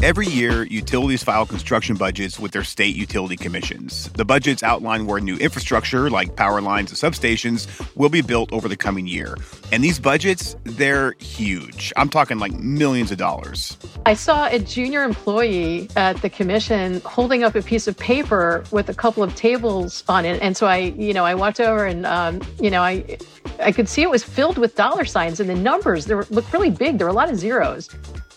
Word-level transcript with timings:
Every 0.00 0.28
year, 0.28 0.62
utilities 0.62 1.24
file 1.24 1.44
construction 1.44 1.96
budgets 1.96 2.38
with 2.38 2.52
their 2.52 2.62
state 2.62 2.94
utility 2.94 3.36
commissions. 3.36 4.08
The 4.10 4.24
budgets 4.24 4.62
outline 4.62 5.06
where 5.06 5.18
new 5.18 5.36
infrastructure, 5.38 6.08
like 6.08 6.36
power 6.36 6.60
lines 6.60 6.90
and 6.90 7.12
substations, 7.12 7.66
will 7.96 8.08
be 8.08 8.20
built 8.20 8.52
over 8.52 8.68
the 8.68 8.76
coming 8.76 9.08
year. 9.08 9.36
And 9.72 9.82
these 9.82 9.98
budgets, 9.98 10.54
they're 10.62 11.16
huge. 11.18 11.92
I'm 11.96 12.08
talking 12.08 12.38
like 12.38 12.52
millions 12.52 13.10
of 13.10 13.18
dollars. 13.18 13.76
I 14.06 14.14
saw 14.14 14.46
a 14.46 14.60
junior 14.60 15.02
employee 15.02 15.88
at 15.96 16.22
the 16.22 16.30
commission 16.30 17.00
holding 17.00 17.42
up 17.42 17.56
a 17.56 17.62
piece 17.62 17.88
of 17.88 17.98
paper 17.98 18.62
with 18.70 18.88
a 18.88 18.94
couple 18.94 19.24
of 19.24 19.34
tables 19.34 20.04
on 20.08 20.24
it. 20.24 20.40
And 20.40 20.56
so 20.56 20.68
I, 20.68 20.76
you 20.76 21.12
know, 21.12 21.24
I 21.24 21.34
walked 21.34 21.58
over 21.58 21.84
and, 21.84 22.06
um, 22.06 22.40
you 22.60 22.70
know, 22.70 22.82
I, 22.82 23.18
I 23.58 23.72
could 23.72 23.88
see 23.88 24.02
it 24.02 24.10
was 24.10 24.22
filled 24.22 24.58
with 24.58 24.76
dollar 24.76 25.04
signs 25.04 25.40
and 25.40 25.50
the 25.50 25.56
numbers, 25.56 26.04
they 26.04 26.14
were, 26.14 26.26
looked 26.30 26.52
really 26.52 26.70
big. 26.70 26.98
There 26.98 27.08
were 27.08 27.12
a 27.12 27.16
lot 27.16 27.30
of 27.30 27.36
zeros. 27.36 27.90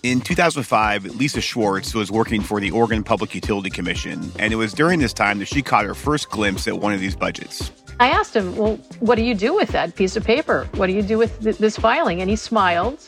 In 0.04 0.20
2005, 0.20 1.16
Lisa 1.18 1.42
Schwartz 1.42 1.94
was 1.94 2.12
working 2.12 2.42
for 2.42 2.60
the 2.60 2.72
Oregon 2.72 3.04
Public 3.04 3.36
Utility 3.36 3.70
Commission, 3.70 4.32
and 4.40 4.52
it 4.52 4.56
was 4.56 4.74
during 4.74 5.00
this 5.00 5.14
time 5.14 5.38
that 5.38 5.46
she 5.46 5.62
caught 5.62 5.86
her 5.86 5.94
first 5.94 6.32
glimpse 6.32 6.68
at 6.68 6.80
one 6.80 6.92
of 6.92 7.00
these 7.00 7.16
budgets. 7.16 7.72
I 8.00 8.10
asked 8.10 8.36
him, 8.36 8.56
Well, 8.56 8.78
what 9.00 9.14
do 9.16 9.22
you 9.22 9.36
do 9.36 9.54
with 9.54 9.70
that 9.70 9.96
piece 9.96 10.16
of 10.16 10.24
paper? 10.24 10.68
What 10.74 10.88
do 10.88 10.94
you 10.94 11.04
do 11.04 11.20
with 11.20 11.40
th- 11.44 11.60
this 11.60 11.78
filing? 11.78 12.20
And 12.20 12.32
he 12.32 12.36
smiled, 12.36 13.00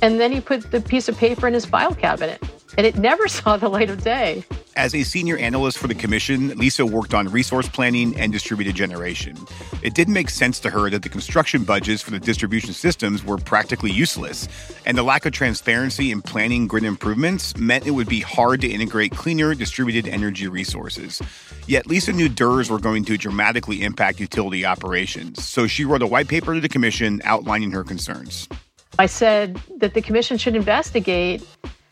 and 0.00 0.18
then 0.18 0.32
he 0.32 0.40
put 0.40 0.70
the 0.70 0.80
piece 0.80 1.06
of 1.06 1.18
paper 1.18 1.46
in 1.46 1.52
his 1.52 1.66
file 1.66 1.94
cabinet, 1.94 2.42
and 2.78 2.86
it 2.86 2.96
never 2.96 3.28
saw 3.38 3.58
the 3.58 3.68
light 3.68 3.90
of 3.90 4.02
day. 4.02 4.42
As 4.78 4.94
a 4.94 5.02
senior 5.02 5.36
analyst 5.38 5.76
for 5.76 5.88
the 5.88 5.94
commission, 5.96 6.56
Lisa 6.56 6.86
worked 6.86 7.12
on 7.12 7.26
resource 7.26 7.68
planning 7.68 8.16
and 8.16 8.32
distributed 8.32 8.76
generation. 8.76 9.36
It 9.82 9.94
didn't 9.94 10.14
make 10.14 10.30
sense 10.30 10.60
to 10.60 10.70
her 10.70 10.88
that 10.88 11.02
the 11.02 11.08
construction 11.08 11.64
budgets 11.64 12.00
for 12.00 12.12
the 12.12 12.20
distribution 12.20 12.72
systems 12.72 13.24
were 13.24 13.38
practically 13.38 13.90
useless, 13.90 14.46
and 14.86 14.96
the 14.96 15.02
lack 15.02 15.26
of 15.26 15.32
transparency 15.32 16.12
in 16.12 16.22
planning 16.22 16.68
grid 16.68 16.84
improvements 16.84 17.56
meant 17.56 17.88
it 17.88 17.90
would 17.90 18.08
be 18.08 18.20
hard 18.20 18.60
to 18.60 18.68
integrate 18.68 19.10
cleaner 19.16 19.52
distributed 19.52 20.06
energy 20.06 20.46
resources. 20.46 21.20
Yet 21.66 21.88
Lisa 21.88 22.12
knew 22.12 22.28
DERs 22.28 22.70
were 22.70 22.78
going 22.78 23.04
to 23.06 23.18
dramatically 23.18 23.82
impact 23.82 24.20
utility 24.20 24.64
operations, 24.64 25.44
so 25.44 25.66
she 25.66 25.84
wrote 25.84 26.02
a 26.02 26.06
white 26.06 26.28
paper 26.28 26.54
to 26.54 26.60
the 26.60 26.68
commission 26.68 27.20
outlining 27.24 27.72
her 27.72 27.82
concerns. 27.82 28.48
I 28.96 29.06
said 29.06 29.60
that 29.78 29.94
the 29.94 30.02
commission 30.02 30.38
should 30.38 30.54
investigate 30.54 31.44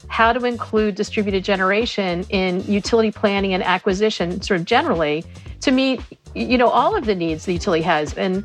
how 0.08 0.32
to 0.32 0.44
include 0.44 0.94
distributed 0.94 1.44
generation 1.44 2.24
in 2.30 2.62
utility 2.64 3.10
planning 3.10 3.52
and 3.54 3.62
acquisition, 3.62 4.40
sort 4.42 4.60
of 4.60 4.66
generally, 4.66 5.24
to 5.60 5.70
meet 5.70 6.00
you 6.34 6.58
know 6.58 6.68
all 6.68 6.94
of 6.96 7.06
the 7.06 7.14
needs 7.14 7.46
the 7.46 7.52
utility 7.52 7.82
has. 7.82 8.14
And 8.14 8.44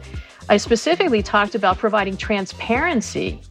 I 0.49 0.57
specifically 0.57 1.21
talked 1.21 1.55
about 1.55 1.77
providing 1.77 2.17
transparency 2.17 3.41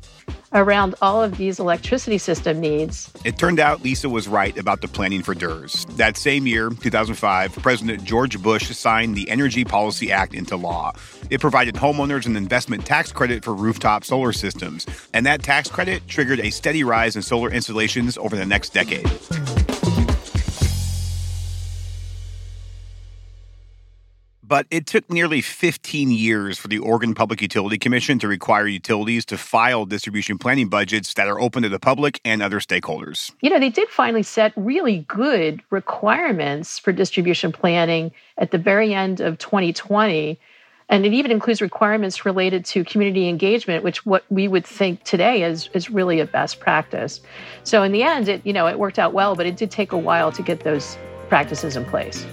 around 0.53 0.95
all 1.01 1.23
of 1.23 1.37
these 1.37 1.59
electricity 1.59 2.19
system 2.19 2.61
needs. 2.61 3.11
It 3.25 3.39
turned 3.39 3.61
out 3.61 3.83
Lisa 3.83 4.09
was 4.09 4.29
right 4.29 4.57
about 4.59 4.81
the 4.81 4.89
planning 4.89 5.23
for 5.23 5.35
DERs. 5.35 5.85
That 5.91 6.17
same 6.17 6.47
year, 6.47 6.71
2005, 6.71 7.55
President 7.57 8.05
George 8.05 8.41
Bush 8.43 8.71
signed 8.77 9.15
the 9.15 9.29
Energy 9.29 9.65
Policy 9.65 10.11
Act 10.11 10.35
into 10.35 10.57
law. 10.57 10.93
It 11.31 11.41
provided 11.41 11.75
homeowners 11.77 12.27
an 12.27 12.37
investment 12.37 12.85
tax 12.85 13.13
credit 13.13 13.45
for 13.45 13.55
rooftop 13.55 14.05
solar 14.05 14.33
systems, 14.33 14.87
and 15.15 15.25
that 15.27 15.43
tax 15.43 15.69
credit 15.69 16.07
triggered 16.09 16.41
a 16.41 16.51
steady 16.51 16.85
rise 16.85 17.17
in 17.17 17.23
solar 17.23 17.51
installations 17.51 18.19
over 18.19 18.37
the 18.37 18.47
next 18.47 18.71
decade. 18.71 19.09
But 24.51 24.67
it 24.69 24.87
took 24.87 25.09
nearly 25.09 25.43
15 25.43 26.11
years 26.11 26.59
for 26.59 26.67
the 26.67 26.81
Oregon 26.81 27.15
Public 27.15 27.41
Utility 27.41 27.79
Commission 27.79 28.19
to 28.19 28.27
require 28.27 28.67
utilities 28.67 29.25
to 29.27 29.39
file 29.39 29.87
distribution 29.87 30.39
planning 30.39 30.69
budgets 30.69 31.15
that 31.15 31.29
are 31.29 31.41
open 31.41 31.63
to 31.63 31.69
the 31.69 31.79
public 31.79 32.21
and 32.25 32.43
other 32.43 32.59
stakeholders. 32.59 33.31
You 33.43 33.51
know, 33.51 33.61
they 33.61 33.69
did 33.69 33.89
finally 33.91 34.25
set 34.25 34.53
really 34.57 35.05
good 35.07 35.63
requirements 35.71 36.81
for 36.81 36.91
distribution 36.91 37.53
planning 37.53 38.11
at 38.39 38.51
the 38.51 38.59
very 38.59 38.93
end 38.93 39.21
of 39.21 39.39
2020. 39.39 40.37
And 40.89 41.07
it 41.07 41.13
even 41.13 41.31
includes 41.31 41.63
requirements 41.63 42.27
related 42.27 42.65
to 42.65 42.83
community 42.83 43.29
engagement, 43.29 43.85
which 43.85 44.05
what 44.05 44.25
we 44.31 44.49
would 44.49 44.67
think 44.67 45.05
today 45.05 45.45
is, 45.45 45.71
is 45.75 45.91
really 45.91 46.19
a 46.19 46.27
best 46.27 46.59
practice. 46.59 47.21
So 47.63 47.85
in 47.85 47.93
the 47.93 48.03
end, 48.03 48.29
it, 48.29 48.45
you 48.45 48.53
know, 48.53 48.67
it 48.67 48.81
worked 48.81 48.99
out 48.99 49.13
well, 49.13 49.37
but 49.37 49.47
it 49.47 49.57
did 49.57 49.71
take 49.71 49.93
a 49.93 49.99
while 49.99 50.33
to 50.33 50.43
get 50.43 50.65
those 50.65 50.99
practices 51.29 51.77
in 51.77 51.85
place. 51.85 52.27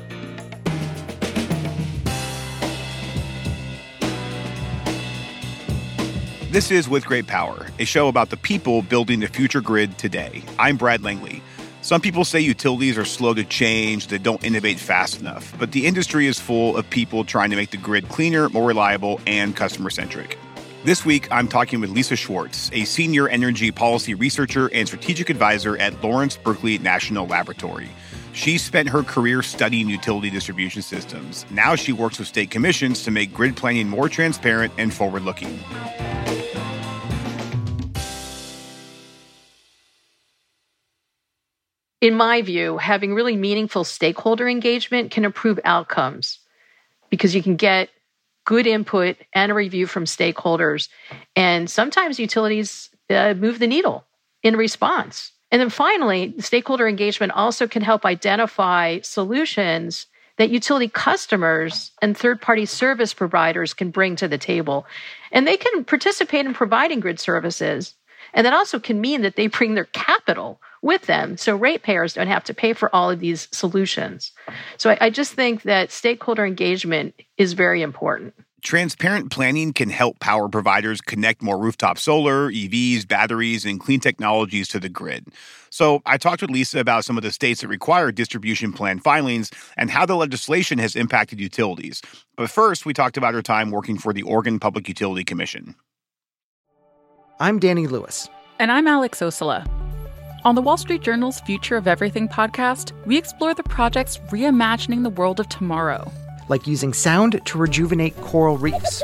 This 6.50 6.72
is 6.72 6.88
With 6.88 7.06
Great 7.06 7.28
Power, 7.28 7.68
a 7.78 7.84
show 7.84 8.08
about 8.08 8.30
the 8.30 8.38
people 8.38 8.82
building 8.82 9.20
the 9.20 9.28
future 9.28 9.60
grid 9.60 9.98
today. 9.98 10.42
I'm 10.58 10.78
Brad 10.78 11.04
Langley. 11.04 11.44
Some 11.82 12.00
people 12.00 12.24
say 12.24 12.40
utilities 12.40 12.98
are 12.98 13.04
slow 13.04 13.34
to 13.34 13.44
change, 13.44 14.08
that 14.08 14.24
don't 14.24 14.42
innovate 14.46 14.80
fast 14.80 15.20
enough, 15.20 15.54
but 15.60 15.74
the 15.74 15.86
industry 15.86 16.26
is 16.26 16.40
full 16.40 16.78
of 16.78 16.90
people 16.90 17.26
trying 17.26 17.50
to 17.50 17.58
make 17.58 17.72
the 17.72 17.78
grid 17.78 18.08
cleaner, 18.08 18.48
more 18.48 18.66
reliable, 18.66 19.20
and 19.28 19.58
customer 19.58 19.90
centric. 19.90 20.38
This 20.86 21.04
week, 21.04 21.28
I'm 21.32 21.50
talking 21.50 21.82
with 21.82 21.90
Lisa 21.90 22.16
Schwartz, 22.16 22.72
a 22.72 22.86
senior 22.86 23.28
energy 23.28 23.70
policy 23.70 24.14
researcher 24.14 24.70
and 24.74 24.88
strategic 24.88 25.30
advisor 25.30 25.76
at 25.78 26.02
Lawrence 26.02 26.38
Berkeley 26.38 26.78
National 26.78 27.28
Laboratory. 27.28 27.90
She 28.32 28.58
spent 28.58 28.88
her 28.88 29.04
career 29.04 29.42
studying 29.42 29.90
utility 29.90 30.30
distribution 30.30 30.82
systems. 30.82 31.46
Now 31.52 31.76
she 31.76 31.92
works 31.92 32.20
with 32.20 32.30
state 32.30 32.52
commissions 32.52 33.04
to 33.04 33.12
make 33.12 33.34
grid 33.34 33.58
planning 33.58 33.90
more 33.90 34.08
transparent 34.08 34.72
and 34.78 34.94
forward 34.94 35.24
looking. 35.24 35.60
In 42.02 42.14
my 42.14 42.42
view, 42.42 42.78
having 42.78 43.14
really 43.14 43.36
meaningful 43.36 43.84
stakeholder 43.84 44.48
engagement 44.48 45.12
can 45.12 45.26
improve 45.26 45.60
outcomes 45.64 46.40
because 47.10 47.34
you 47.34 47.42
can 47.42 47.56
get 47.56 47.90
good 48.46 48.68
input 48.68 49.18
and 49.34 49.52
a 49.52 49.56
review 49.56 49.88
from 49.88 50.06
stakeholders. 50.06 50.90
And 51.36 51.70
sometimes 51.70 52.20
utilities 52.20 52.90
uh, 53.10 53.34
move 53.34 53.60
the 53.60 53.68
needle 53.68 54.06
in 54.44 54.56
response. 54.56 55.32
And 55.52 55.62
then 55.62 55.70
finally, 55.70 56.36
stakeholder 56.40 56.88
engagement 56.88 57.32
also 57.34 57.68
can 57.68 57.82
help 57.82 58.06
identify 58.06 59.00
solutions 59.02 60.08
that 60.38 60.50
utility 60.50 60.88
customers 60.88 61.92
and 62.02 62.16
third 62.16 62.42
party 62.42 62.66
service 62.66 63.14
providers 63.14 63.74
can 63.74 63.90
bring 63.90 64.16
to 64.18 64.28
the 64.28 64.38
table. 64.38 64.86
And 65.32 65.48
they 65.48 65.58
can 65.58 65.84
participate 65.84 66.46
in 66.46 66.54
providing 66.54 67.00
grid 67.00 67.20
services. 67.20 67.96
And 68.34 68.46
that 68.46 68.54
also 68.54 68.80
can 68.80 69.02
mean 69.02 69.24
that 69.24 69.36
they 69.36 69.48
bring 69.48 69.74
their 69.74 69.86
capital 69.86 70.62
with 70.82 71.04
them. 71.04 71.38
So 71.38 71.56
ratepayers 71.56 72.14
don't 72.14 72.28
have 72.28 72.44
to 72.46 72.54
pay 72.54 72.74
for 72.74 72.94
all 72.96 73.10
of 73.10 73.20
these 73.20 73.48
solutions. 73.52 74.32
So 74.78 74.92
I, 74.92 74.98
I 75.02 75.10
just 75.10 75.34
think 75.34 75.64
that 75.64 75.92
stakeholder 75.92 76.46
engagement 76.46 77.16
is 77.38 77.54
very 77.54 77.82
important. 77.82 78.34
Transparent 78.64 79.32
planning 79.32 79.72
can 79.72 79.90
help 79.90 80.20
power 80.20 80.50
providers 80.50 81.00
connect 81.00 81.44
more 81.44 81.60
rooftop 81.60 82.00
solar, 82.00 82.52
EVs, 82.52 83.08
batteries, 83.08 83.66
and 83.66 83.80
clean 83.80 84.00
technologies 84.00 84.68
to 84.70 84.80
the 84.80 84.90
grid. 84.90 85.28
So, 85.70 86.02
I 86.06 86.18
talked 86.18 86.42
with 86.42 86.50
Lisa 86.50 86.80
about 86.80 87.06
some 87.06 87.18
of 87.18 87.24
the 87.24 87.32
states 87.32 87.62
that 87.62 87.68
require 87.68 88.12
distribution 88.12 88.74
plan 88.74 89.00
filings 89.00 89.52
and 89.78 89.92
how 89.92 90.08
the 90.08 90.16
legislation 90.16 90.80
has 90.80 90.96
impacted 90.96 91.40
utilities. 91.40 92.02
But 92.36 92.50
first, 92.50 92.86
we 92.86 92.94
talked 92.94 93.16
about 93.16 93.36
her 93.36 93.44
time 93.44 93.70
working 93.70 94.00
for 94.00 94.12
the 94.12 94.24
Oregon 94.24 94.60
Public 94.60 94.88
Utility 94.88 95.24
Commission. 95.24 95.76
I'm 97.40 97.60
Danny 97.60 97.86
Lewis. 97.86 98.28
And 98.58 98.72
I'm 98.72 98.88
Alex 98.88 99.20
Ossola. 99.20 99.68
On 100.48 100.56
the 100.56 100.62
Wall 100.62 100.78
Street 100.78 101.02
Journal's 101.02 101.42
Future 101.42 101.76
of 101.76 101.88
Everything 101.88 102.30
podcast, 102.30 102.94
we 103.06 103.18
explore 103.18 103.54
the 103.54 103.64
projects 103.64 104.18
reimagining 104.30 105.04
the 105.04 105.10
world 105.10 105.42
of 105.42 105.50
tomorrow. 105.50 106.10
Like 106.48 106.66
using 106.66 106.94
sound 106.94 107.42
to 107.44 107.58
rejuvenate 107.58 108.16
coral 108.22 108.58
reefs, 108.58 109.04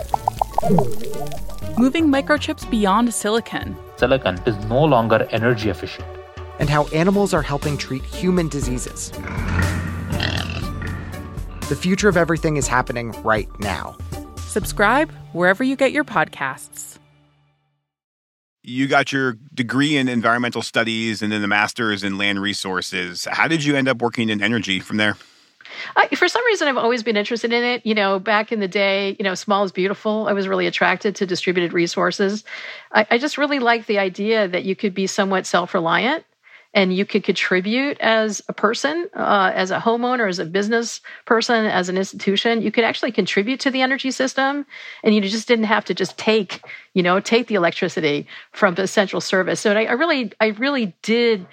moving 1.78 2.08
microchips 2.08 2.72
beyond 2.72 3.14
silicon. 3.14 3.76
Silicon 3.98 4.42
is 4.46 4.56
no 4.68 4.86
longer 4.86 5.28
energy 5.32 5.70
efficient. 5.70 6.08
And 6.60 6.70
how 6.70 6.86
animals 6.94 7.34
are 7.34 7.42
helping 7.42 7.78
treat 7.78 8.04
human 8.04 8.48
diseases. 8.48 9.12
The 11.68 11.78
future 11.78 12.08
of 12.08 12.16
everything 12.16 12.56
is 12.56 12.70
happening 12.70 13.12
right 13.22 13.50
now. 13.60 13.98
Subscribe 14.38 15.12
wherever 15.34 15.62
you 15.62 15.76
get 15.76 15.92
your 15.92 16.06
podcasts 16.06 16.93
you 18.64 18.88
got 18.88 19.12
your 19.12 19.34
degree 19.54 19.98
in 19.98 20.08
environmental 20.08 20.62
studies 20.62 21.22
and 21.22 21.32
then 21.32 21.42
the 21.42 21.48
master's 21.48 22.04
in 22.04 22.18
land 22.18 22.42
resources. 22.42 23.28
How 23.30 23.48
did 23.48 23.64
you 23.64 23.76
end 23.76 23.88
up 23.88 24.02
working 24.02 24.30
in 24.30 24.42
energy 24.42 24.80
from 24.80 24.98
there? 24.98 25.18
I, 25.96 26.08
for 26.10 26.28
some 26.28 26.46
reason, 26.46 26.68
I've 26.68 26.78
always 26.78 27.04
been 27.04 27.18
interested 27.18 27.52
in 27.52 27.64
it. 27.64 27.86
You 27.86 27.96
know, 27.96 28.20
back 28.20 28.52
in 28.52 28.60
the 28.60 28.68
day, 28.68 29.16
you 29.20 29.24
know, 29.24 29.36
small 29.36 29.64
is 29.64 29.72
beautiful. 29.72 30.28
I 30.28 30.34
was 30.34 30.48
really 30.48 30.68
attracted 30.68 31.16
to 31.16 31.26
distributed 31.26 31.74
resources. 31.74 32.44
I, 32.92 33.06
I 33.12 33.18
just 33.18 33.38
really 33.38 33.60
like 33.60 33.86
the 33.86 34.00
idea 34.00 34.48
that 34.48 34.64
you 34.64 34.76
could 34.76 34.94
be 34.94 35.08
somewhat 35.08 35.46
self 35.46 35.74
reliant 35.74 36.26
and 36.74 36.96
you 36.96 37.06
could 37.06 37.24
contribute 37.24 38.00
as 38.00 38.42
a 38.48 38.54
person, 38.54 39.08
uh, 39.16 39.52
as 39.54 39.70
a 39.72 39.80
homeowner, 39.80 40.28
as 40.28 40.40
a 40.40 40.46
business 40.46 41.02
person, 41.26 41.66
as 41.66 41.90
an 41.90 41.98
institution. 41.98 42.62
You 42.62 42.72
could 42.72 42.84
actually 42.84 43.12
contribute 43.12 43.60
to 43.62 43.72
the 43.72 43.82
energy 43.82 44.12
system, 44.12 44.66
and 45.04 45.14
you 45.14 45.22
just 45.22 45.48
didn't 45.48 45.66
have 45.66 45.86
to 45.86 45.94
just 45.94 46.18
take, 46.18 46.62
you 46.94 47.04
know, 47.04 47.20
take 47.20 47.48
the 47.48 47.56
electricity 47.56 48.28
from 48.52 48.76
the 48.76 48.88
central 48.88 49.22
service. 49.22 49.60
So 49.60 49.74
I, 49.74 49.86
I 49.86 49.92
really, 49.94 50.32
I 50.40 50.48
really 50.48 50.96
did 51.02 51.46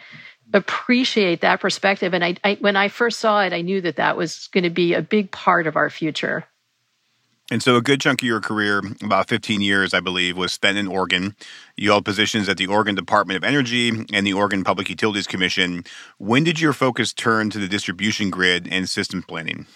appreciate 0.52 1.43
that 1.43 1.61
perspective. 1.61 2.14
And 2.14 2.25
I, 2.25 2.37
I, 2.43 2.56
when 2.61 2.76
I 2.76 2.88
first 2.88 3.20
saw 3.20 3.43
it, 3.43 3.52
I 3.52 3.61
knew 3.61 3.81
that 3.82 3.96
that 3.96 4.16
was 4.16 4.49
going 4.49 4.64
to 4.64 4.70
be 4.70 4.94
a 4.94 5.02
big 5.02 5.31
part 5.31 5.66
of 5.66 5.76
our 5.76 5.90
future. 5.90 6.44
And 7.52 7.61
so, 7.61 7.75
a 7.75 7.82
good 7.82 8.00
chunk 8.00 8.23
of 8.23 8.29
your 8.29 8.41
career, 8.41 8.81
about 9.02 9.29
15 9.29 9.61
years, 9.61 9.93
I 9.93 9.99
believe, 9.99 10.37
was 10.37 10.52
spent 10.52 10.79
in 10.79 10.87
Oregon. 10.87 11.35
You 11.76 11.91
held 11.91 12.05
positions 12.05 12.49
at 12.49 12.58
the 12.58 12.69
Oregon 12.69 12.94
Department 12.94 13.38
of 13.38 13.44
Energy 13.44 13.88
and 14.12 14.25
the 14.25 14.35
Oregon 14.35 14.62
Public 14.62 14.88
Utilities 14.88 15.26
Commission. 15.26 15.85
When 16.19 16.44
did 16.44 16.61
your 16.61 16.73
focus 16.73 17.12
turn 17.12 17.50
to 17.50 17.58
the 17.58 17.67
distribution 17.67 18.31
grid 18.31 18.69
and 18.70 18.88
system 18.88 19.25
planning? 19.25 19.67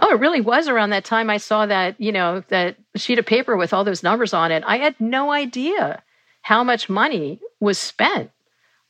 Oh, 0.00 0.10
it 0.10 0.18
really 0.18 0.40
was 0.40 0.66
around 0.66 0.90
that 0.90 1.04
time 1.04 1.30
I 1.30 1.36
saw 1.36 1.64
that, 1.66 1.98
you 2.00 2.10
know, 2.10 2.42
that 2.48 2.76
sheet 2.96 3.20
of 3.20 3.26
paper 3.26 3.56
with 3.56 3.72
all 3.72 3.84
those 3.84 4.02
numbers 4.02 4.34
on 4.34 4.50
it. 4.50 4.64
I 4.66 4.78
had 4.78 5.00
no 5.00 5.30
idea 5.30 6.02
how 6.42 6.64
much 6.64 6.88
money 6.88 7.38
was 7.60 7.78
spent 7.78 8.32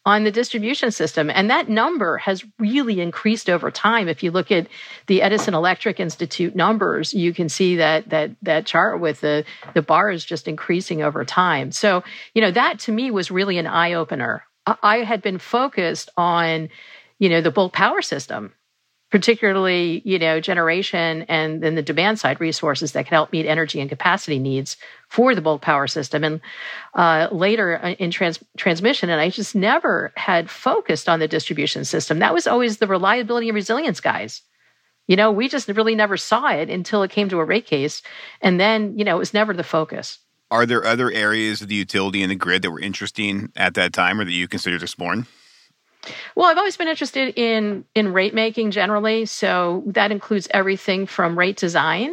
on 0.04 0.25
the 0.25 0.31
distribution 0.32 0.90
system. 0.90 1.31
And 1.31 1.49
that 1.50 1.69
number 1.69 2.16
has 2.19 2.44
really 2.58 3.00
increased 3.00 3.49
over 3.49 3.70
time. 3.70 4.08
If 4.08 4.22
you 4.22 4.31
look 4.31 4.50
at 4.50 4.66
the 5.06 5.22
Edison 5.22 5.54
Electric 5.54 6.00
Institute 6.00 6.56
numbers, 6.56 7.14
you 7.14 7.32
can 7.32 7.49
see 7.49 7.76
that 7.76 8.08
that 8.10 8.32
that 8.43 8.66
chart 8.66 9.00
with 9.00 9.20
the, 9.20 9.44
the 9.75 9.82
bar 9.82 10.10
is 10.10 10.25
just 10.25 10.49
increasing 10.49 11.02
over 11.02 11.25
time. 11.25 11.70
So, 11.70 12.02
you 12.34 12.43
know, 12.43 12.50
that 12.50 12.81
to 12.81 12.93
me 12.93 13.10
was 13.10 13.31
really 13.31 13.58
an 13.58 13.66
eye-opener. 13.66 14.44
I 14.66 14.99
had 14.99 15.22
been 15.22 15.38
focused 15.38 16.10
on, 16.16 16.69
you 17.19 17.28
know, 17.28 17.40
the 17.40 17.50
bulk 17.50 17.72
power 17.72 18.02
system 18.02 18.52
particularly 19.12 20.00
you 20.06 20.18
know 20.18 20.40
generation 20.40 21.22
and 21.28 21.62
then 21.62 21.74
the 21.74 21.82
demand 21.82 22.18
side 22.18 22.40
resources 22.40 22.92
that 22.92 23.04
can 23.04 23.14
help 23.14 23.30
meet 23.30 23.46
energy 23.46 23.78
and 23.78 23.90
capacity 23.90 24.38
needs 24.38 24.78
for 25.10 25.34
the 25.34 25.42
bulk 25.42 25.60
power 25.60 25.86
system. 25.86 26.24
And 26.24 26.40
uh, 26.94 27.28
later 27.30 27.78
uh, 27.84 27.90
in 27.90 28.10
trans- 28.10 28.42
transmission 28.56 29.10
and 29.10 29.20
i 29.20 29.28
just 29.28 29.54
never 29.54 30.12
had 30.16 30.48
focused 30.48 31.08
on 31.10 31.20
the 31.20 31.28
distribution 31.28 31.84
system. 31.84 32.18
That 32.18 32.34
was 32.34 32.46
always 32.46 32.78
the 32.78 32.86
reliability 32.86 33.48
and 33.48 33.54
resilience 33.54 34.00
guys. 34.00 34.40
You 35.06 35.16
know 35.16 35.30
we 35.30 35.46
just 35.46 35.68
really 35.68 35.94
never 35.94 36.16
saw 36.16 36.48
it 36.48 36.70
until 36.70 37.02
it 37.02 37.10
came 37.10 37.28
to 37.28 37.38
a 37.38 37.44
rate 37.44 37.66
case 37.66 38.00
and 38.40 38.58
then 38.58 38.98
you 38.98 39.04
know 39.04 39.16
it 39.16 39.18
was 39.20 39.34
never 39.34 39.52
the 39.52 39.62
focus. 39.62 40.18
Are 40.50 40.64
there 40.64 40.86
other 40.86 41.10
areas 41.10 41.60
of 41.60 41.68
the 41.68 41.74
utility 41.74 42.22
and 42.22 42.30
the 42.30 42.34
grid 42.34 42.62
that 42.62 42.70
were 42.70 42.80
interesting 42.80 43.52
at 43.56 43.74
that 43.74 43.92
time 43.92 44.20
or 44.20 44.24
that 44.24 44.32
you 44.32 44.48
considered 44.48 44.82
exploring 44.82 45.26
well, 46.34 46.46
I've 46.46 46.58
always 46.58 46.76
been 46.76 46.88
interested 46.88 47.34
in 47.38 47.84
in 47.94 48.12
rate 48.12 48.34
making 48.34 48.70
generally, 48.70 49.26
so 49.26 49.82
that 49.87 50.10
includes 50.10 50.49
everything 50.50 51.06
from 51.06 51.38
rate 51.38 51.56
design, 51.56 52.12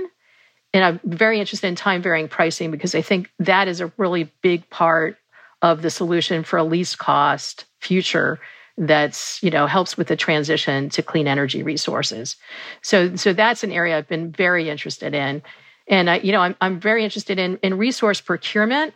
and 0.73 0.83
I'm 0.83 0.99
very 1.03 1.39
interested 1.39 1.67
in 1.67 1.75
time 1.75 2.01
varying 2.01 2.27
pricing 2.27 2.71
because 2.71 2.93
I 2.93 3.01
think 3.01 3.29
that 3.39 3.67
is 3.67 3.81
a 3.81 3.91
really 3.97 4.31
big 4.41 4.69
part 4.69 5.17
of 5.61 5.81
the 5.81 5.89
solution 5.89 6.43
for 6.43 6.57
a 6.57 6.63
least 6.63 6.97
cost 6.99 7.65
future 7.79 8.39
that's 8.77 9.43
you 9.43 9.51
know 9.51 9.67
helps 9.67 9.97
with 9.97 10.07
the 10.07 10.15
transition 10.15 10.89
to 10.89 11.03
clean 11.03 11.27
energy 11.27 11.63
resources. 11.63 12.37
So 12.81 13.15
so 13.15 13.33
that's 13.33 13.63
an 13.63 13.71
area 13.71 13.97
I've 13.97 14.07
been 14.07 14.31
very 14.31 14.69
interested 14.69 15.13
in, 15.13 15.41
and 15.87 16.09
I 16.09 16.19
you 16.19 16.31
know 16.31 16.41
I'm 16.41 16.55
I'm 16.61 16.79
very 16.79 17.03
interested 17.03 17.39
in 17.39 17.57
in 17.63 17.77
resource 17.77 18.21
procurement 18.21 18.93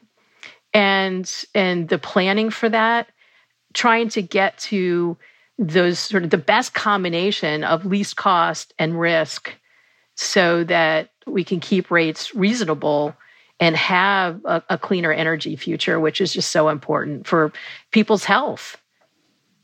and 0.74 1.46
and 1.54 1.89
the 1.89 1.98
planning 1.98 2.50
for 2.50 2.69
that 2.69 3.10
trying 3.74 4.10
to 4.10 4.22
get 4.22 4.58
to 4.58 5.18
those 5.58 6.00
sort 6.00 6.24
of 6.24 6.30
the 6.30 6.38
best 6.38 6.74
combination 6.74 7.64
of 7.64 7.86
least 7.86 8.16
cost 8.16 8.74
and 8.80 9.00
risk 9.00 9.54
so 10.16 10.64
that 10.64 11.10
we 11.28 11.44
can 11.44 11.60
keep 11.60 11.92
rates 11.92 12.34
reasonable 12.36 13.16
and 13.60 13.75
have 13.75 14.42
a, 14.46 14.64
a, 14.70 14.78
cleaner 14.78 15.12
energy 15.14 15.56
future, 15.56 16.00
which 16.00 16.20
is 16.20 16.34
just 16.34 16.52
so 16.52 16.70
important 16.70 17.28
for 17.28 17.52
people's 17.92 18.25
health. 18.25 18.78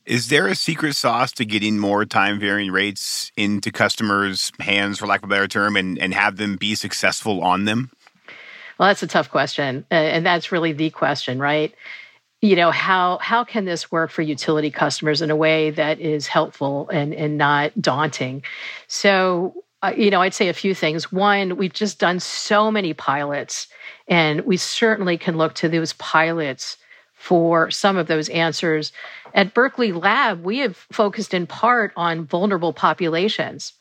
Is 0.06 0.30
there 0.30 0.48
a 0.48 0.56
secret 0.56 0.96
sauce 0.96 1.32
to 1.34 1.46
getting 1.46 1.78
more 1.78 2.06
time 2.06 2.40
varying 2.40 2.72
rates 2.72 3.32
into 3.36 3.72
customers' 3.72 4.52
hands, 4.60 5.00
for 5.00 5.08
lack 5.08 5.20
of 5.20 5.26
a 5.26 5.28
better 5.28 5.48
term, 5.48 5.76
and, 5.76 6.00
and 6.00 6.14
have 6.14 6.38
them 6.38 6.56
be 6.56 6.76
successful 6.76 7.44
on 7.44 7.66
them? 7.66 7.92
Well, 8.80 8.88
that's 8.88 9.04
a 9.04 9.08
tough 9.08 9.30
question. 9.30 9.86
And 9.92 10.26
that's 10.26 10.52
really 10.52 10.72
the 10.72 10.90
question, 10.90 11.38
right? 11.38 11.76
You 12.42 12.56
know 12.56 12.72
how 12.72 13.18
how 13.18 13.44
can 13.44 13.66
this 13.66 13.92
work 13.92 14.12
for 14.12 14.22
utility 14.22 14.72
customers 14.72 15.22
in 15.22 15.30
a 15.30 15.36
way 15.36 15.72
that 15.72 16.00
is 16.00 16.28
helpful 16.28 16.88
and 16.90 17.14
and 17.14 17.38
not 17.38 17.80
daunting? 17.82 18.44
So 18.88 19.54
uh, 19.82 19.94
you 19.96 20.10
know 20.10 20.22
i'd 20.22 20.34
say 20.34 20.48
a 20.48 20.54
few 20.54 20.74
things. 20.74 21.12
One 21.12 21.58
we've 21.58 21.74
just 21.74 22.00
done 22.00 22.20
so 22.20 22.72
many 22.72 22.94
pilots 22.94 23.68
and 24.08 24.42
we 24.42 24.58
certainly 24.58 25.18
can 25.18 25.38
look 25.38 25.54
to 25.56 25.70
those 25.70 25.94
pilots 25.94 26.78
for 27.14 27.70
some 27.70 27.98
of 27.98 28.08
those 28.08 28.30
answers. 28.30 28.94
At 29.34 29.54
berkeley 29.54 29.92
lab 29.92 30.44
we 30.44 30.60
have 30.60 30.78
focused 30.92 31.34
in 31.34 31.46
part 31.46 31.92
on 31.98 32.26
vulnerable 32.26 32.74
populations 32.74 33.74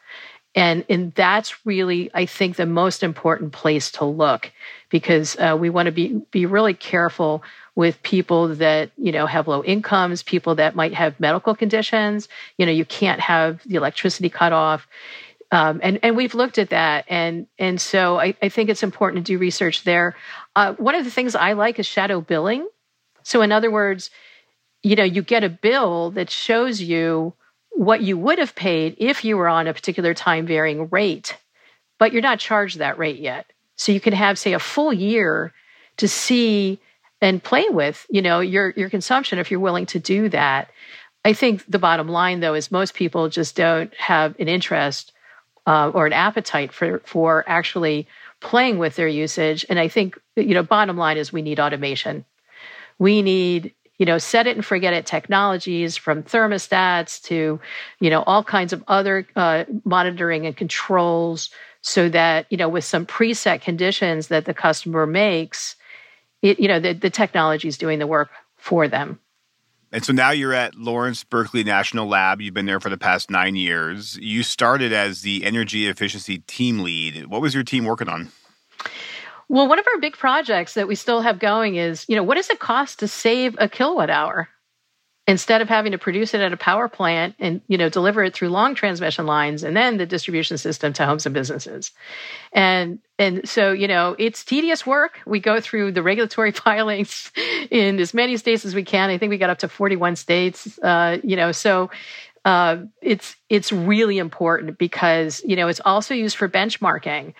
and 0.54 0.84
and 0.88 1.12
that's 1.14 1.64
really 1.64 2.10
i 2.14 2.26
think 2.26 2.56
the 2.56 2.66
most 2.66 3.02
important 3.02 3.52
place 3.52 3.90
to 3.92 4.04
look 4.04 4.50
because 4.90 5.36
uh, 5.38 5.56
we 5.58 5.70
want 5.70 5.86
to 5.86 5.92
be 5.92 6.20
be 6.30 6.46
really 6.46 6.74
careful 6.74 7.42
with 7.78 8.02
people 8.02 8.56
that 8.56 8.90
you 8.96 9.12
know 9.12 9.24
have 9.24 9.46
low 9.46 9.62
incomes 9.62 10.24
people 10.24 10.56
that 10.56 10.74
might 10.74 10.94
have 10.94 11.20
medical 11.20 11.54
conditions. 11.54 12.28
You 12.56 12.66
know 12.66 12.72
you 12.72 12.84
can't 12.84 13.20
have 13.20 13.62
the 13.66 13.76
electricity 13.76 14.28
cut 14.28 14.52
off. 14.52 14.88
Um, 15.52 15.78
and 15.80 16.00
and 16.02 16.16
we've 16.16 16.34
looked 16.34 16.58
at 16.58 16.70
that. 16.70 17.04
And 17.06 17.46
and 17.56 17.80
so 17.80 18.18
I, 18.18 18.34
I 18.42 18.48
think 18.48 18.68
it's 18.68 18.82
important 18.82 19.24
to 19.24 19.32
do 19.32 19.38
research 19.38 19.84
there. 19.84 20.16
Uh, 20.56 20.74
one 20.74 20.96
of 20.96 21.04
the 21.04 21.10
things 21.12 21.36
i 21.36 21.52
like 21.52 21.78
is 21.78 21.86
shadow 21.86 22.20
billing. 22.20 22.68
So 23.22 23.42
in 23.42 23.52
other 23.52 23.70
words 23.70 24.10
you 24.82 24.96
know 24.96 25.04
you 25.04 25.22
get 25.22 25.44
a 25.44 25.48
bill 25.48 26.10
that 26.10 26.30
shows 26.30 26.80
you 26.80 27.32
what 27.70 28.00
you 28.00 28.18
would 28.18 28.40
have 28.40 28.56
paid 28.56 28.96
if 28.98 29.24
you 29.24 29.36
were 29.36 29.48
on 29.48 29.68
a 29.68 29.74
particular 29.74 30.14
time 30.14 30.46
varying 30.46 30.88
rate 30.88 31.36
but 31.98 32.12
you're 32.12 32.22
not 32.22 32.40
charged 32.40 32.78
that 32.78 32.98
rate 32.98 33.20
yet. 33.20 33.52
So 33.76 33.92
you 33.92 34.00
can 34.00 34.14
have 34.14 34.36
say 34.36 34.52
a 34.52 34.58
full 34.58 34.92
year 34.92 35.52
to 35.98 36.08
see 36.08 36.80
and 37.20 37.42
play 37.42 37.66
with, 37.68 38.06
you 38.10 38.22
know, 38.22 38.40
your 38.40 38.70
your 38.70 38.90
consumption 38.90 39.38
if 39.38 39.50
you're 39.50 39.60
willing 39.60 39.86
to 39.86 39.98
do 39.98 40.28
that. 40.28 40.70
I 41.24 41.32
think 41.32 41.64
the 41.68 41.78
bottom 41.78 42.08
line 42.08 42.40
though 42.40 42.54
is 42.54 42.70
most 42.70 42.94
people 42.94 43.28
just 43.28 43.56
don't 43.56 43.92
have 43.96 44.38
an 44.38 44.48
interest 44.48 45.12
uh, 45.66 45.90
or 45.90 46.06
an 46.06 46.12
appetite 46.12 46.72
for 46.72 47.00
for 47.00 47.44
actually 47.46 48.06
playing 48.40 48.78
with 48.78 48.96
their 48.96 49.08
usage. 49.08 49.66
And 49.68 49.78
I 49.78 49.88
think 49.88 50.18
you 50.36 50.54
know, 50.54 50.62
bottom 50.62 50.96
line 50.96 51.16
is 51.16 51.32
we 51.32 51.42
need 51.42 51.60
automation. 51.60 52.24
We 52.98 53.22
need 53.22 53.74
you 53.98 54.06
know 54.06 54.18
set 54.18 54.46
it 54.46 54.56
and 54.56 54.64
forget 54.64 54.94
it 54.94 55.06
technologies 55.06 55.96
from 55.96 56.22
thermostats 56.22 57.20
to 57.24 57.60
you 58.00 58.10
know 58.10 58.22
all 58.22 58.44
kinds 58.44 58.72
of 58.72 58.82
other 58.86 59.26
uh, 59.36 59.64
monitoring 59.84 60.46
and 60.46 60.56
controls 60.56 61.50
so 61.82 62.08
that 62.08 62.46
you 62.50 62.56
know 62.56 62.68
with 62.68 62.84
some 62.84 63.04
preset 63.04 63.60
conditions 63.60 64.28
that 64.28 64.44
the 64.44 64.54
customer 64.54 65.04
makes 65.06 65.76
it, 66.42 66.60
you 66.60 66.68
know, 66.68 66.80
the, 66.80 66.92
the 66.92 67.10
technology 67.10 67.68
is 67.68 67.78
doing 67.78 67.98
the 67.98 68.06
work 68.06 68.30
for 68.56 68.88
them. 68.88 69.20
And 69.90 70.04
so 70.04 70.12
now 70.12 70.30
you're 70.30 70.52
at 70.52 70.74
Lawrence 70.74 71.24
Berkeley 71.24 71.64
National 71.64 72.06
Lab. 72.06 72.42
You've 72.42 72.52
been 72.52 72.66
there 72.66 72.80
for 72.80 72.90
the 72.90 72.98
past 72.98 73.30
nine 73.30 73.56
years. 73.56 74.18
You 74.20 74.42
started 74.42 74.92
as 74.92 75.22
the 75.22 75.44
energy 75.44 75.86
efficiency 75.86 76.38
team 76.40 76.80
lead. 76.80 77.26
What 77.26 77.40
was 77.40 77.54
your 77.54 77.64
team 77.64 77.84
working 77.84 78.08
on? 78.08 78.28
Well, 79.48 79.66
one 79.66 79.78
of 79.78 79.86
our 79.86 79.98
big 79.98 80.12
projects 80.12 80.74
that 80.74 80.88
we 80.88 80.94
still 80.94 81.22
have 81.22 81.38
going 81.38 81.76
is, 81.76 82.04
you 82.06 82.16
know, 82.16 82.22
what 82.22 82.34
does 82.34 82.50
it 82.50 82.58
cost 82.58 82.98
to 82.98 83.08
save 83.08 83.56
a 83.58 83.68
kilowatt 83.68 84.10
hour? 84.10 84.48
instead 85.28 85.60
of 85.60 85.68
having 85.68 85.92
to 85.92 85.98
produce 85.98 86.32
it 86.32 86.40
at 86.40 86.54
a 86.54 86.56
power 86.56 86.88
plant 86.88 87.36
and 87.38 87.60
you 87.68 87.78
know 87.78 87.88
deliver 87.88 88.24
it 88.24 88.34
through 88.34 88.48
long 88.48 88.74
transmission 88.74 89.26
lines 89.26 89.62
and 89.62 89.76
then 89.76 89.98
the 89.98 90.06
distribution 90.06 90.56
system 90.56 90.92
to 90.92 91.04
homes 91.04 91.26
and 91.26 91.34
businesses 91.34 91.92
and 92.52 92.98
and 93.18 93.48
so 93.48 93.72
you 93.72 93.88
know 93.88 94.14
it's 94.18 94.44
tedious 94.44 94.86
work. 94.86 95.20
We 95.26 95.40
go 95.40 95.60
through 95.60 95.92
the 95.92 96.02
regulatory 96.02 96.52
filings 96.64 97.30
in 97.70 97.98
as 97.98 98.14
many 98.14 98.36
states 98.36 98.64
as 98.64 98.74
we 98.74 98.84
can. 98.84 99.10
I 99.10 99.18
think 99.18 99.30
we 99.30 99.38
got 99.38 99.50
up 99.50 99.58
to 99.58 99.68
41 99.68 100.16
states 100.16 100.78
uh, 100.80 101.18
you 101.22 101.36
know 101.36 101.52
so 101.52 101.90
uh, 102.44 102.78
it's 103.02 103.36
it's 103.48 103.72
really 103.72 104.18
important 104.18 104.78
because 104.78 105.42
you 105.44 105.56
know 105.56 105.68
it's 105.68 105.80
also 105.84 106.14
used 106.14 106.36
for 106.36 106.48
benchmarking. 106.48 107.34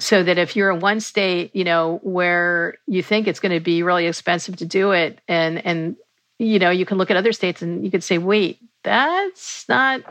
So 0.00 0.22
that 0.22 0.38
if 0.38 0.54
you're 0.54 0.70
in 0.70 0.78
one 0.78 1.00
state 1.00 1.54
you 1.56 1.64
know 1.64 1.98
where 2.02 2.78
you 2.86 3.02
think 3.02 3.26
it's 3.26 3.40
going 3.40 3.52
to 3.52 3.60
be 3.60 3.82
really 3.82 4.06
expensive 4.06 4.56
to 4.56 4.66
do 4.66 4.92
it 4.92 5.20
and 5.28 5.64
and 5.66 5.96
you 6.38 6.58
know, 6.58 6.70
you 6.70 6.86
can 6.86 6.98
look 6.98 7.10
at 7.10 7.16
other 7.16 7.32
states 7.32 7.62
and 7.62 7.84
you 7.84 7.90
could 7.90 8.04
say, 8.04 8.18
wait, 8.18 8.60
that's 8.84 9.68
not 9.68 10.02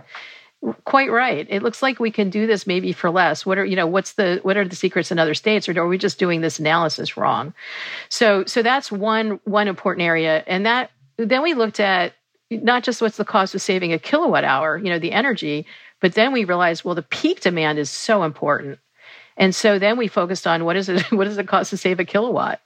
quite 0.85 1.11
right. 1.11 1.45
It 1.49 1.63
looks 1.63 1.81
like 1.81 1.99
we 1.99 2.11
can 2.11 2.29
do 2.29 2.47
this 2.47 2.65
maybe 2.65 2.91
for 2.91 3.09
less. 3.09 3.45
What 3.45 3.57
are, 3.57 3.65
you 3.65 3.75
know, 3.75 3.87
what's 3.87 4.13
the, 4.13 4.39
what 4.43 4.57
are 4.57 4.67
the 4.67 4.75
secrets 4.75 5.11
in 5.11 5.19
other 5.19 5.33
states 5.33 5.69
or 5.69 5.79
are 5.79 5.87
we 5.87 5.97
just 5.97 6.19
doing 6.19 6.41
this 6.41 6.59
analysis 6.59 7.15
wrong? 7.15 7.53
So, 8.09 8.43
so 8.45 8.63
that's 8.63 8.91
one, 8.91 9.39
one 9.43 9.67
important 9.67 10.05
area. 10.05 10.43
And 10.47 10.65
that, 10.65 10.91
then 11.17 11.43
we 11.43 11.53
looked 11.53 11.79
at 11.79 12.13
not 12.49 12.83
just 12.83 13.01
what's 13.01 13.17
the 13.17 13.25
cost 13.25 13.53
of 13.55 13.61
saving 13.61 13.93
a 13.93 13.99
kilowatt 13.99 14.43
hour, 14.43 14.77
you 14.77 14.89
know, 14.89 14.99
the 14.99 15.11
energy, 15.11 15.65
but 15.99 16.13
then 16.13 16.31
we 16.31 16.45
realized, 16.45 16.83
well, 16.83 16.95
the 16.95 17.01
peak 17.01 17.41
demand 17.41 17.79
is 17.79 17.89
so 17.89 18.23
important. 18.23 18.79
And 19.35 19.53
so 19.53 19.77
then 19.77 19.97
we 19.97 20.07
focused 20.07 20.47
on 20.47 20.65
what 20.65 20.75
is 20.75 20.89
it, 20.89 21.01
what 21.11 21.25
does 21.25 21.37
it 21.37 21.47
cost 21.47 21.69
to 21.69 21.77
save 21.77 21.99
a 21.99 22.05
kilowatt? 22.05 22.61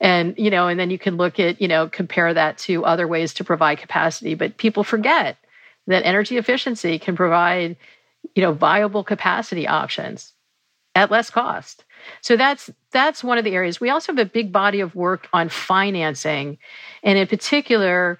And, 0.00 0.34
you 0.36 0.50
know, 0.50 0.68
and 0.68 0.78
then 0.78 0.90
you 0.90 0.98
can 0.98 1.16
look 1.16 1.38
at, 1.38 1.60
you 1.60 1.68
know, 1.68 1.88
compare 1.88 2.34
that 2.34 2.58
to 2.58 2.84
other 2.84 3.06
ways 3.06 3.32
to 3.34 3.44
provide 3.44 3.78
capacity. 3.78 4.34
But 4.34 4.56
people 4.56 4.84
forget 4.84 5.38
that 5.86 6.04
energy 6.04 6.36
efficiency 6.36 6.98
can 6.98 7.16
provide, 7.16 7.76
you 8.34 8.42
know, 8.42 8.52
viable 8.52 9.04
capacity 9.04 9.66
options 9.66 10.32
at 10.94 11.10
less 11.10 11.30
cost. 11.30 11.84
So 12.20 12.36
that's 12.36 12.70
that's 12.92 13.24
one 13.24 13.38
of 13.38 13.44
the 13.44 13.54
areas. 13.54 13.80
We 13.80 13.90
also 13.90 14.12
have 14.12 14.18
a 14.18 14.30
big 14.30 14.52
body 14.52 14.80
of 14.80 14.94
work 14.94 15.28
on 15.32 15.48
financing, 15.48 16.58
and 17.02 17.18
in 17.18 17.26
particular, 17.26 18.18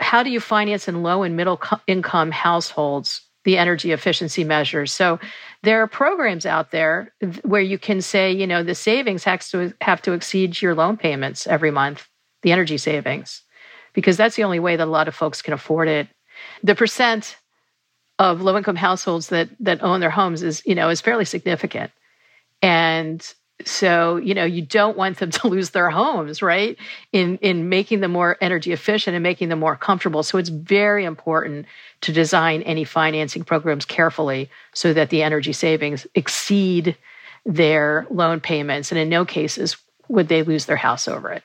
how 0.00 0.22
do 0.22 0.30
you 0.30 0.40
finance 0.40 0.88
in 0.88 1.02
low 1.02 1.22
and 1.22 1.36
middle 1.36 1.60
income 1.86 2.30
households 2.30 3.22
the 3.44 3.58
energy 3.58 3.92
efficiency 3.92 4.44
measures? 4.44 4.92
So 4.92 5.18
there 5.62 5.82
are 5.82 5.86
programs 5.86 6.46
out 6.46 6.70
there 6.70 7.12
where 7.42 7.60
you 7.60 7.78
can 7.78 8.00
say, 8.00 8.32
you 8.32 8.46
know, 8.46 8.62
the 8.62 8.74
savings 8.74 9.24
has 9.24 9.50
to 9.50 9.72
have 9.80 10.02
to 10.02 10.12
exceed 10.12 10.60
your 10.60 10.74
loan 10.74 10.96
payments 10.96 11.46
every 11.46 11.70
month, 11.70 12.08
the 12.42 12.52
energy 12.52 12.78
savings, 12.78 13.42
because 13.92 14.16
that's 14.16 14.36
the 14.36 14.44
only 14.44 14.60
way 14.60 14.76
that 14.76 14.86
a 14.86 14.90
lot 14.90 15.08
of 15.08 15.14
folks 15.14 15.42
can 15.42 15.54
afford 15.54 15.88
it. 15.88 16.08
The 16.62 16.74
percent 16.74 17.36
of 18.18 18.40
low 18.40 18.56
income 18.56 18.76
households 18.76 19.28
that 19.28 19.50
that 19.60 19.82
own 19.82 20.00
their 20.00 20.10
homes 20.10 20.42
is, 20.42 20.62
you 20.64 20.74
know, 20.74 20.88
is 20.88 21.00
fairly 21.00 21.24
significant. 21.24 21.90
And 22.62 23.34
so 23.64 24.16
you 24.16 24.34
know 24.34 24.44
you 24.44 24.62
don't 24.62 24.96
want 24.96 25.18
them 25.18 25.30
to 25.38 25.48
lose 25.48 25.70
their 25.70 25.90
homes 25.90 26.42
right 26.42 26.76
in 27.12 27.38
in 27.38 27.68
making 27.68 28.00
them 28.00 28.12
more 28.12 28.36
energy 28.40 28.72
efficient 28.72 29.14
and 29.14 29.22
making 29.22 29.48
them 29.48 29.60
more 29.60 29.76
comfortable. 29.76 30.22
So 30.22 30.38
it's 30.38 30.48
very 30.48 31.04
important 31.04 31.66
to 32.02 32.12
design 32.12 32.62
any 32.62 32.84
financing 32.84 33.44
programs 33.44 33.84
carefully 33.84 34.50
so 34.72 34.92
that 34.92 35.10
the 35.10 35.22
energy 35.22 35.52
savings 35.52 36.06
exceed 36.14 36.96
their 37.46 38.06
loan 38.10 38.40
payments. 38.40 38.90
And 38.90 38.98
in 38.98 39.08
no 39.08 39.24
cases 39.24 39.76
would 40.08 40.28
they 40.28 40.42
lose 40.42 40.66
their 40.66 40.76
house 40.76 41.08
over 41.08 41.30
it 41.30 41.42